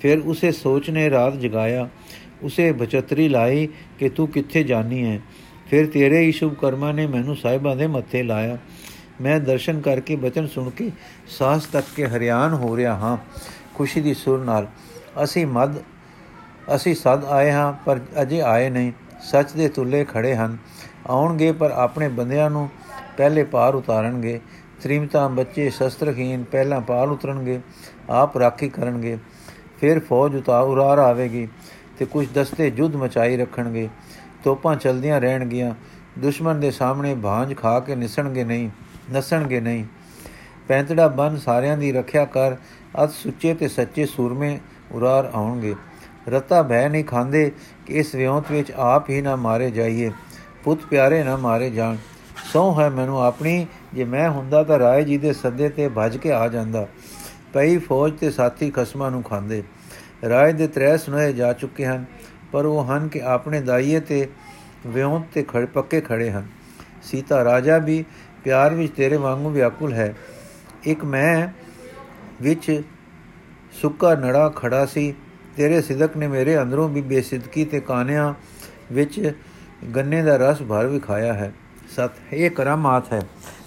ਫਿਰ 0.00 0.18
ਉਸੇ 0.18 0.52
ਸੋਚ 0.52 0.90
ਨੇ 0.90 1.10
ਰਾਤ 1.10 1.40
ਜਗਾਇਆ। 1.40 1.88
ਉਸੇ 2.42 2.72
ਬਚਤਰੀ 2.72 3.28
ਲਾਈ 3.28 3.68
ਕਿ 3.98 4.08
ਤੂੰ 4.08 4.28
ਕਿੱਥੇ 4.28 4.62
ਜਾਣੀ 4.62 5.04
ਹੈ। 5.04 5.20
ਫਿਰ 5.70 5.86
ਤੇਰੇ 5.86 6.20
ਹੀ 6.20 6.32
ਸ਼ੁਭ 6.32 6.54
ਕਰਮਾਂ 6.54 6.94
ਨੇ 6.94 7.06
ਮੈਨੂੰ 7.06 7.36
ਸਾਹਿਬਾਂ 7.36 7.76
ਦੇ 7.76 7.86
ਮੱਥੇ 7.86 8.22
ਲਾਇਆ। 8.22 8.58
ਮੈਂ 9.20 9.40
ਦਰਸ਼ਨ 9.40 9.80
ਕਰਕੇ 9.80 10.16
ਬਚਨ 10.16 10.46
ਸੁਣ 10.46 10.70
ਕੇ 10.70 10.90
ਸਾਹਸ 11.38 11.64
ਤੱਕ 11.64 11.86
ਕੇ 11.96 12.06
ਹਰਿਆਨ 12.06 12.52
ਹੋ 12.52 12.76
ਰਿਹਾ 12.76 12.94
ਹਾਂ। 12.94 13.16
ਖੁਸ਼ੀ 13.74 14.00
ਦੀ 14.00 14.14
ਸੁਰ 14.14 14.44
ਨਾਲ, 14.44 14.66
ਅਸੀਂ 15.24 15.46
ਮਦ, 15.46 15.74
ਅਸੀਂ 16.74 16.94
ਸਦ 16.94 17.24
ਆਏ 17.24 17.50
ਹਾਂ, 17.52 17.72
ਪਰ 17.86 18.00
ਅਜੇ 18.22 18.40
ਆਏ 18.40 18.70
ਨਹੀਂ। 18.70 18.92
ਸੱਚ 19.20 19.52
ਦੇ 19.52 19.68
ਤੁੱਲੇ 19.68 20.04
ਖੜੇ 20.04 20.34
ਹਨ। 20.34 20.56
ਆਉਣਗੇ, 21.06 21.52
ਪਰ 21.52 21.70
ਆਪਣੇ 21.70 22.08
ਬੰਦਿਆਂ 22.08 22.50
ਨੂੰ 22.50 22.68
ਪਹਿਲੇ 23.16 23.44
ਪਾਰ 23.44 23.74
ਉਤਾਰਨਗੇ। 23.74 24.40
ਤ੍ਰਿਮਤਾ 24.82 25.28
ਬੱਚੇ 25.28 25.70
ਸ਼ਸਤਰਹੀਨ 25.70 26.44
ਪਹਿਲਾਂ 26.44 26.80
ਪਾਰ 26.80 27.08
ਉਤਰਨਗੇ, 27.08 27.60
ਆਪ 28.10 28.38
ਰਾਖੀ 28.38 28.68
ਕਰਨਗੇ। 28.68 29.18
ਫਿਰ 29.80 30.00
ਫੌਜ 30.00 30.36
ਉਤਾਰ 30.36 30.62
ਉਰਾਰ 30.62 30.98
ਆਵੇਗੀ 30.98 31.48
ਤੇ 31.98 32.04
ਕੁਝ 32.04 32.26
ਦਸਤੇ 32.34 32.70
ਜੁੱਧ 32.70 32.96
ਮਚਾਈ 32.96 33.36
ਰੱਖਣਗੇ। 33.36 33.88
ਤੋਪਾਂ 34.44 34.76
ਚਲਦੀਆਂ 34.76 35.20
ਰਹਿਣਗੀਆਂ। 35.20 35.74
ਦੁਸ਼ਮਣ 36.18 36.54
ਦੇ 36.54 36.70
ਸਾਹਮਣੇ 36.70 37.14
ਭਾਂਜ 37.14 37.56
ਖਾ 37.56 37.80
ਕੇ 37.80 37.94
ਨਿਸਣਗੇ 37.96 38.44
ਨਹੀਂ। 38.44 38.70
ਨਸਣਗੇ 39.12 39.60
ਨਹੀਂ। 39.60 39.84
ਪੈਂਤੜਾ 40.68 41.06
ਬਨ 41.08 41.36
ਸਾਰਿਆਂ 41.36 41.76
ਦੀ 41.76 41.92
ਰੱਖਿਆ 41.92 42.24
ਕਰ 42.24 42.56
ਅਤ 43.04 43.10
ਸੁੱਚੇ 43.10 43.54
ਤੇ 43.54 43.68
ਸੱਚੇ 43.68 44.06
ਸੂਰਮੇ 44.06 44.58
ਉਰਾਰ 44.92 45.30
ਆਉਣਗੇ। 45.34 45.74
ਰਤਾ 46.28 46.62
ਭੈ 46.62 46.88
ਨਹੀਂ 46.88 47.04
ਖਾਂਦੇ 47.04 47.50
ਕਿ 47.86 47.94
ਇਸ 47.94 48.14
ਵਿਉਂਤ 48.14 48.50
ਵਿੱਚ 48.52 48.72
ਆਪ 48.72 49.10
ਹੀ 49.10 49.20
ਨਾ 49.20 49.36
ਮਾਰੇ 49.36 49.70
ਜਾਈਏ, 49.70 50.10
ਪੁੱਤ 50.64 50.84
ਪਿਆਰੇ 50.86 51.22
ਨਾ 51.24 51.36
ਮਾਰੇ 51.36 51.70
ਜਾਣ। 51.70 51.96
ਸੌ 52.52 52.80
ਹੈ 52.80 52.88
ਮੈਨੂੰ 52.90 53.22
ਆਪਣੀ, 53.22 53.66
ਜੇ 53.94 54.04
ਮੈਂ 54.04 54.28
ਹੁੰਦਾ 54.30 54.62
ਤਾਂ 54.62 54.78
ਰਾਏ 54.78 55.04
ਜੀ 55.04 55.18
ਦੇ 55.18 55.32
ਸੱਦੇ 55.32 55.68
ਤੇ 55.68 55.88
ਭੱਜ 55.88 56.16
ਕੇ 56.16 56.32
ਆ 56.32 56.48
ਜਾਂਦਾ। 56.48 56.86
ਪਈ 57.52 57.78
ਫੌਜ 57.78 58.12
ਤੇ 58.18 58.30
ਸਾਥੀ 58.30 58.70
ਖਸਮਾਂ 58.70 59.10
ਨੂੰ 59.10 59.22
ਖਾਂਦੇ। 59.22 59.62
ਰਾਏ 60.28 60.52
ਦੇ 60.52 60.66
ਤ੍ਰੈ 60.68 60.96
ਸੁਨੋਏ 60.96 61.32
ਜਾ 61.32 61.52
ਚੁੱਕੇ 61.52 61.86
ਹਨ, 61.86 62.04
ਪਰ 62.52 62.64
ਉਹ 62.64 62.84
ਹਨ 62.84 63.08
ਕਿ 63.08 63.22
ਆਪਣੇ 63.22 63.60
ਦਾਈਏ 63.60 64.00
ਤੇ 64.00 64.28
ਵਿਉਂਤ 64.86 65.24
ਤੇ 65.34 65.42
ਖੜੇ 65.42 65.66
ਪੱਕੇ 65.66 66.00
ਖੜੇ 66.00 66.30
ਹਨ। 66.30 66.46
ਸੀਤਾ 67.02 67.44
ਰਾਜਾ 67.44 67.78
ਵੀ 67.78 68.04
ਪਿਆਰ 68.44 68.74
ਵਿੱਚ 68.74 68.96
ਤੇਰੇ 68.96 69.16
ਵਾਂਗੂ 69.16 69.50
ਵਿਆਕੁਲ 69.50 69.92
ਹੈ। 69.92 70.14
ਇੱਕ 70.82 71.04
ਮੈਂ 71.04 71.48
ਵਿੱਚ 72.42 72.82
ਸੁੱਕਾ 73.72 74.14
ਨੜਾ 74.14 74.48
ਖੜਾ 74.48 74.86
ਸੀ। 74.86 75.14
ਤੇਰੇ 75.56 75.82
ਸਿਦਕ 75.82 76.16
ਨੇ 76.16 76.28
ਮੇਰੇ 76.28 76.62
ਅੰਦਰੋਂ 76.62 76.88
ਵੀ 76.88 77.00
ਬੇਸਿਦਕੀ 77.00 77.64
ਤੇ 77.64 77.80
ਕਾਨਿਆਂ 77.80 78.34
ਵਿੱਚ 78.92 79.32
ਗੰਨੇ 79.96 80.22
ਦਾ 80.22 80.36
ਰਸ 80.36 80.62
ਭਰ 80.62 80.86
ਵਿਖਾਇਆ 80.86 81.34
ਹੈ। 81.34 81.52
ਸਤ, 81.90 82.10
ਇਹ 82.32 82.50
ਕਰਾਮਾਤ 82.50 83.12
ਹੈ। 83.12 83.22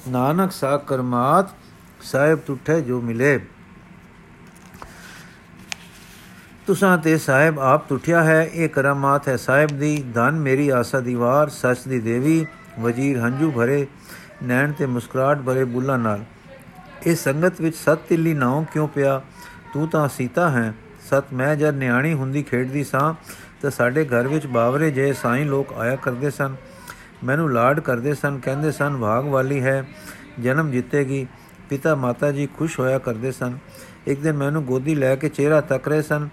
ਨਾਨਕ 0.07 0.51
ਸਾ 0.51 0.77
ਕਰਮਾਤ 0.77 1.45
ਸਾਹਿਬ 2.01 2.39
ਟੁੱਟੇ 2.47 2.81
ਜੋ 2.81 3.01
ਮਿਲੇ। 3.01 3.39
ਤੁਸਾਂ 6.67 6.97
ਤੇ 6.97 7.17
ਸਾਹਿਬ 7.17 7.59
ਆਪ 7.59 7.89
ਟੁੱਟਿਆ 7.89 8.23
ਹੈ। 8.23 8.49
ਇਹ 8.53 8.69
ਕਰਾਮਾਤ 8.69 9.27
ਹੈ। 9.27 9.35
ਸਾਹਿਬ 9.35 9.69
ਦੀ 9.69 10.03
ਧਨ 10.13 10.31
ਮੇਰੀ 10.31 10.69
ਆਸਾ 10.69 10.99
ਦੀਵਾਰ, 10.99 11.49
ਸੱਚ 11.49 11.77
ਦੀ 11.87 11.99
ਦੇਵੀ, 11.99 12.45
ਵਜ਼ੀਰ 12.79 13.19
ਹੰਝੂ 13.19 13.51
ਭਰੇ। 13.51 13.87
ਨੈਣ 14.43 14.71
ਤੇ 14.71 14.85
ਮੁਸਕਰਾਟ 14.85 15.41
ਭਰੇ 15.41 15.63
ਬੁੱਲਾਂ 15.63 15.97
ਨਾਲ, 15.97 16.23
ਇਹ 17.07 17.15
ਸੰਗਤ 17.15 17.61
ਵਿੱਚ 17.61 17.75
ਸਤ 17.75 17.99
ਤਿੱਲੀ 18.09 18.33
ਨਾਉ 18.33 18.63
ਕਿਉਂ 18.73 18.87
ਪਿਆ? 18.87 19.21
ਤੂੰ 19.73 19.87
ਤਾਂ 19.87 20.07
ਸੀਤਾ 20.09 20.49
ਹੈ। 20.49 20.73
ਸਤ, 21.09 21.33
ਮੈਂ 21.33 21.55
ਜਦ 21.55 21.75
ਨਿਆਣੀ 21.75 22.13
ਹੁੰਦੀ 22.13 22.43
ਖੇਡਦੀ 22.43 22.83
ਸਾਂ, 22.83 23.13
ਤਾਂ 23.61 23.71
ਸਾਡੇ 23.71 24.05
ਘਰ 24.05 24.27
ਵਿੱਚ 24.27 24.47
ਬਾਵਰੇ 24.47 24.91
ਜੇ 24.91 25.11
ਸਾਈਂ 25.13 25.45
ਲੋਕ 25.45 25.73
ਆਇਆ 25.73 25.95
ਕਰਦੇ 25.95 26.29
ਸਨ। 26.29 26.55
ਮੈਨੂੰ 27.23 27.51
ਲਾਡ 27.53 27.79
ਕਰਦੇ 27.79 28.13
ਸਨ, 28.13 28.39
ਕਹਿੰਦੇ 28.39 28.71
ਸਨ 28.71 28.97
ਭਾਗ 28.97 29.25
ਵਾਲੀ 29.25 29.61
ਹੈ, 29.63 29.83
ਜਨਮ 30.39 30.71
ਜਿੱਤੇਗੀ। 30.71 31.25
ਪਿਤਾ 31.69 31.95
ਮਾਤਾ 31.95 32.31
ਜੀ 32.31 32.47
ਖੁਸ਼ 32.47 32.79
ਹੋਇਆ 32.79 32.97
ਕਰਦੇ 32.99 33.31
ਸਨ। 33.31 33.57
ਇੱਕ 34.07 34.21
ਦਿਨ 34.21 34.37
ਮੈਨੂੰ 34.37 34.63
ਗੋਦੀ 34.65 34.95
ਲੈ 34.95 35.15
ਕੇ 35.15 35.29
ਚਿਹਰਾ 35.29 35.61
ਤੱਕ 35.61 35.87
ਰਹੇ 35.87 36.01
ਸਨ, 36.01 36.27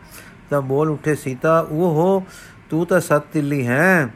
ਤਾਂ 0.50 0.60
ਬੋਲ 0.62 0.90
ਉੱਠੇ, 0.90 1.14
ਸੀਤਾ, 1.14 1.60
ਉਹ 1.60 1.94
ਹੋ, 1.94 2.22
ਤੂੰ 2.70 2.86
ਤਾਂ 2.86 3.00
ਸਤ 3.00 3.22
ਤਿੱਲੀ 3.32 3.66
ਹੈ। 3.66 4.08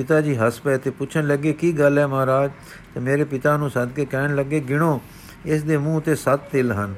ਪਿਤਾ 0.00 0.20
ਜੀ 0.20 0.36
ਹੱਸ 0.36 0.60
ਪਏ 0.60 0.78
ਤੇ 0.78 0.90
ਪੁੱਛਣ 0.90 1.26
ਲੱਗੇ, 1.26 1.52
ਕੀ 1.52 1.72
ਗੱਲ 1.72 1.98
ਹੈ 1.98 2.06
ਮਹਾਰਾਜ? 2.06 2.50
ਤੇ 2.94 3.00
ਮੇਰੇ 3.00 3.24
ਪਿਤਾ 3.24 3.56
ਨੂੰ 3.56 3.70
ਸੱਦ 3.70 3.92
ਕੇ 3.92 4.04
ਕਹਿਣ 4.04 4.34
ਲੱਗੇ, 4.34 4.60
ਗਿਣੋ, 4.60 5.02
ਇਸ 5.46 5.62
ਦੇ 5.62 5.76
ਮੂੰਹ 5.76 6.00
ਤੇ 6.00 6.14
ਸੱਤ 6.14 6.40
ਤਿਲ 6.50 6.72
ਹਨ। 6.72 6.94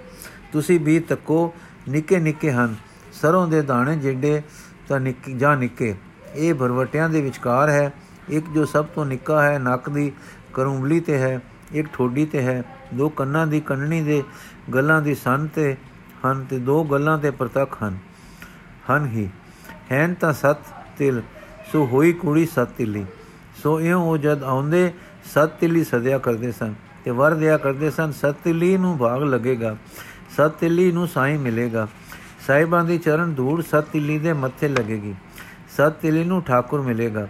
ਤੁਸੀਂ 0.53 0.81
ਵੀ 0.81 0.99
ਤੱਕੋ, 0.99 1.55
ਨਿੱਕੇ 1.89 2.19
ਨਿੱਕੇ 2.19 2.53
ਹਨ। 2.53 2.75
ਸਰੋਂ 3.13 3.49
ਦੇ 3.49 3.63
ਦਾਣੇ 3.63 3.97
ਜਿੱਡੇ 3.97 4.43
ਤਾਂ 4.89 5.01
ਨਿੱਕੇ, 5.01 5.33
ਜਾਂ 5.33 5.57
ਨਿੱਕੇ। 5.57 5.95
ਇਹ 6.35 6.55
ਭਰਵਟਿਆਂ 6.55 7.09
ਦੇ 7.09 7.23
ਵਿਚਕਾਰ 7.23 7.69
ਹੈ। 7.69 7.93
ਇੱਕ 8.29 8.47
ਜੋ 8.55 8.65
ਸਭ 8.65 8.85
ਤੋਂ 8.85 9.07
ਨਿੱਕਾ 9.07 9.43
ਹੈ, 9.43 9.59
ਨੱਕ 9.59 9.89
ਦੀ 9.89 10.13
ਕਰੂੰਬਲੀ 10.55 11.01
ਤੇ 11.01 11.19
ਹੈ। 11.19 11.41
ਇੱਕ 11.73 11.89
ਠੋਡੀ 11.89 12.27
ਤੇ 12.27 12.43
ਹੈ। 12.43 12.63
ਦੋ 12.95 13.09
ਕੰਨਾਂ 13.09 13.47
ਦੀ 13.47 13.61
ਕੰਨਣੀ 13.61 14.03
ਦੇ 14.03 14.23
ਗੱਲਾਂ 14.75 15.03
ਦੀ 15.03 15.15
ਸੰਨ 15.15 15.47
ਤੇ 15.47 15.77
ਹਨ 16.27 16.45
ਤੇ 16.51 16.59
ਦੋ 16.59 16.85
ਗੱਲਾਂ 16.85 17.19
ਤੇ 17.19 17.31
ਪ੍ਰਤੱਖ 17.31 17.83
ਹਨ। 17.83 17.99
ਹਨ 18.91 19.07
ਹੀ। 19.07 19.29
ਹੈਨ 19.93 20.15
ਤਾਂ 20.15 20.33
ਸਤ 20.33 20.57
ਤਿਲ। 20.99 21.23
ਸੋ 21.73 21.85
ਹੋਈ 21.87 22.13
ਕੁੜੀ 22.13 22.45
ਸਤ 22.47 22.69
ਤਿਲੀ। 22.79 23.05
ਸੋ 23.63 23.81
ਇਉਂ 23.81 24.01
ਉਹ 24.03 24.17
ਜਦ 24.19 24.43
ਆਉਂਦੇ, 24.43 24.91
ਸਤ 25.25 25.51
ਤਿਲੀ 25.61 25.85
ਸਦਿਆ 25.85 26.19
ਕਰਦੇ 26.19 26.51
ਸਨ 26.53 26.75
ਤੇ 27.05 27.11
ਵਰ 27.11 27.35
ਦਿਆ 27.35 27.57
ਕਰਦੇ 27.59 27.91
ਸਨ, 27.91 28.13
ਸਤ 28.13 28.35
ਤਿਲੀ 28.45 28.77
ਨੂੰ 28.77 28.97
ਭਾਗ 28.99 29.23
ਲੱਗੇਗਾ, 29.23 29.77
ਸਤ 30.37 30.53
ਤਿਲੀ 30.61 30.91
ਨੂੰ 30.93 31.07
ਸਾਈਂ 31.09 31.39
ਮਿਲੇਗਾ। 31.39 31.87
ਸਾਹਿਬਾਂ 32.47 32.85
ਦੀ 32.85 32.99
ਚਰਨ 32.99 33.33
ਧੂੜ 33.35 33.63
ਸਤ 33.63 33.87
ਤਿਲੀ 33.93 34.19
ਦੇ 34.19 34.33
ਮੱਥੇ 34.33 34.69
ਲੱਗੇਗੀ, 34.69 35.15
ਸਤ 35.77 35.95
ਤਿਲੀ 36.03 36.25
ਨੂੰ 36.25 36.43
ਠਾਕੁਰ 36.43 36.81
ਮਿਲੇਗਾ। 36.81 37.27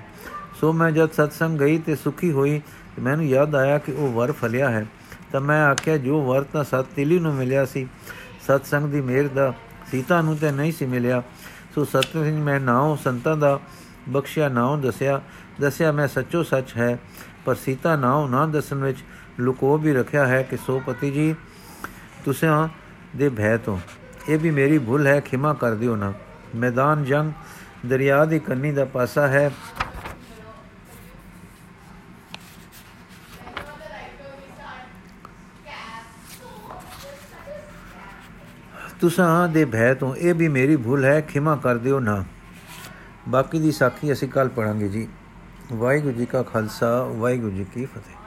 ਸੋ 0.61 0.73
ਮੈਂ 0.73 0.91
ਜਦ 0.91 1.13
ਸਤਸੰਗ 1.13 1.59
ਗਈ 1.59 1.79
ਤੇ 1.79 1.97
ਸੁਖੀ 1.97 2.31
ਹੋਈ 2.33 2.61
ਮੈਨੂੰ 2.99 3.27
ਯਾਦ 3.27 3.55
ਆਇਆ 3.55 3.79
ਕਿ 3.79 3.93
ਉਹ 3.93 4.13
ਵਰ 4.13 4.33
ਫਲਿਆ 4.33 4.71
ਹੈ। 4.71 4.87
ਤਾਂ 5.33 5.41
ਮੈਂ 5.41 5.65
ਆਖਿਆ, 5.67 5.97
ਜੋ 5.97 6.23
ਵਰ 6.23 6.43
ਤਾਂ 6.43 6.65
ਸਤ 6.65 6.87
ਤਿਲੀ 6.97 7.19
ਨੂੰ 7.19 7.35
ਮਿਲਿਆ 7.35 7.65
ਸੀ। 7.65 7.87
ਸਤਸੰਗ 8.47 8.91
ਦੀ 8.91 9.01
ਮਿਹਰ 9.01 9.29
ਦਾ 9.29 9.53
ਸੀਤਾ 9.91 10.21
ਨੂੰ 10.23 10.37
ਤੇ 10.37 10.51
ਨਹੀਂ 10.51 10.73
ਸੀ 10.73 10.87
ਮਿਲਿਆ। 10.87 11.23
ਸੋ 11.75 11.85
ਸਤਿ 11.85 12.31
ਮੈਂ 12.33 12.59
ਨਾਉ 12.61 12.97
ਸੰਤਾਂ 12.97 13.37
ਦਾ 13.37 13.59
ਬਖਸ਼ਿਆ 14.09 14.49
ਨਾਉ 14.49 14.77
ਦੱਸਿਆ 14.77 15.21
ਦੱਸਿਆ 15.61 15.93
ਮੈਂ 15.93 16.09
ਸੱਚੋ 16.09 16.43
ਸੱਚ 16.43 16.77
ਹੈ, 16.77 16.99
ਪਰ 17.45 17.55
ਸੀਤਾ 17.55 17.97
ਨਾਉ 17.97 18.29
ਨਾ 18.29 18.47
ਦੱਸਣ 18.47 18.77
ਵਿੱਚ 18.77 18.99
ਲੁਕੋ 19.41 19.77
ਵੀ 19.79 19.93
ਰੱਖਿਆ 19.95 20.27
ਹੈ 20.27 20.43
ਕਿ 20.43 20.57
ਸੋ 20.57 20.81
ਪਤੀ 20.87 21.11
ਜੀ, 21.11 21.35
ਤੁਸੀਂ 22.25 22.49
ਦੇ 23.17 23.29
ਭੈ 23.29 23.57
ਤੋਂ। 23.57 23.79
ਇਹ 24.29 24.39
ਵੀ 24.39 24.51
ਮੇਰੀ 24.51 24.79
ਭੁੱਲ 24.79 25.07
ਹੈ, 25.07 25.21
ਖਿਮਾ 25.21 25.55
ਕਰ 25.55 25.75
ਦਿਓ 25.75 25.97
ਨਾ। 25.97 26.13
ਮੈਦਾਨ 26.55 27.05
ਜੰਗ 27.05 27.33
ਦਰਿਆ 27.87 28.25
ਦੀ 28.25 28.39
ਕੰਨੀ 28.39 28.73
ਦਾ 28.73 28.85
ਪਾਸਾ 28.85 29.27
ਹੈ। 29.29 29.51
ਤੁਸਾਂ 39.01 39.49
ਦੇ 39.49 39.65
ਭੈ 39.65 39.95
ਤੋਂ 39.95 40.15
ਇਹ 40.17 40.35
ਵੀ 40.35 40.49
ਮੇਰੀ 40.49 40.77
ਭੁੱਲ 40.77 41.05
ਹੈ, 41.05 41.21
ਖਿਮਾ 41.21 41.57
ਕਰ 41.57 41.79
ਦਿਓ 41.79 41.99
ਨਾ। 42.01 42.25
ਬਾਕੀ 43.29 43.59
ਦੀ 43.59 43.73
ਸਾਖੀ 43.73 44.13
ਅਸੀਂ 44.13 44.29
ਕੱਲ 44.29 44.49
ਪੜਾਂਗੇ 44.49 44.89
ਜੀ। 44.89 45.09
ਵਾਹਿਗੁਰੂ 45.73 46.13
ਜੀ 46.13 46.27
ਕਾ 46.27 46.43
ਖਾਲਸਾ, 46.43 47.05
ਵਾਹਿਗੁਰੂ 47.05 47.51
ਜੀ 47.51 47.65
ਕੀ 47.65 47.85
ਫਤਿਹ। 47.85 48.22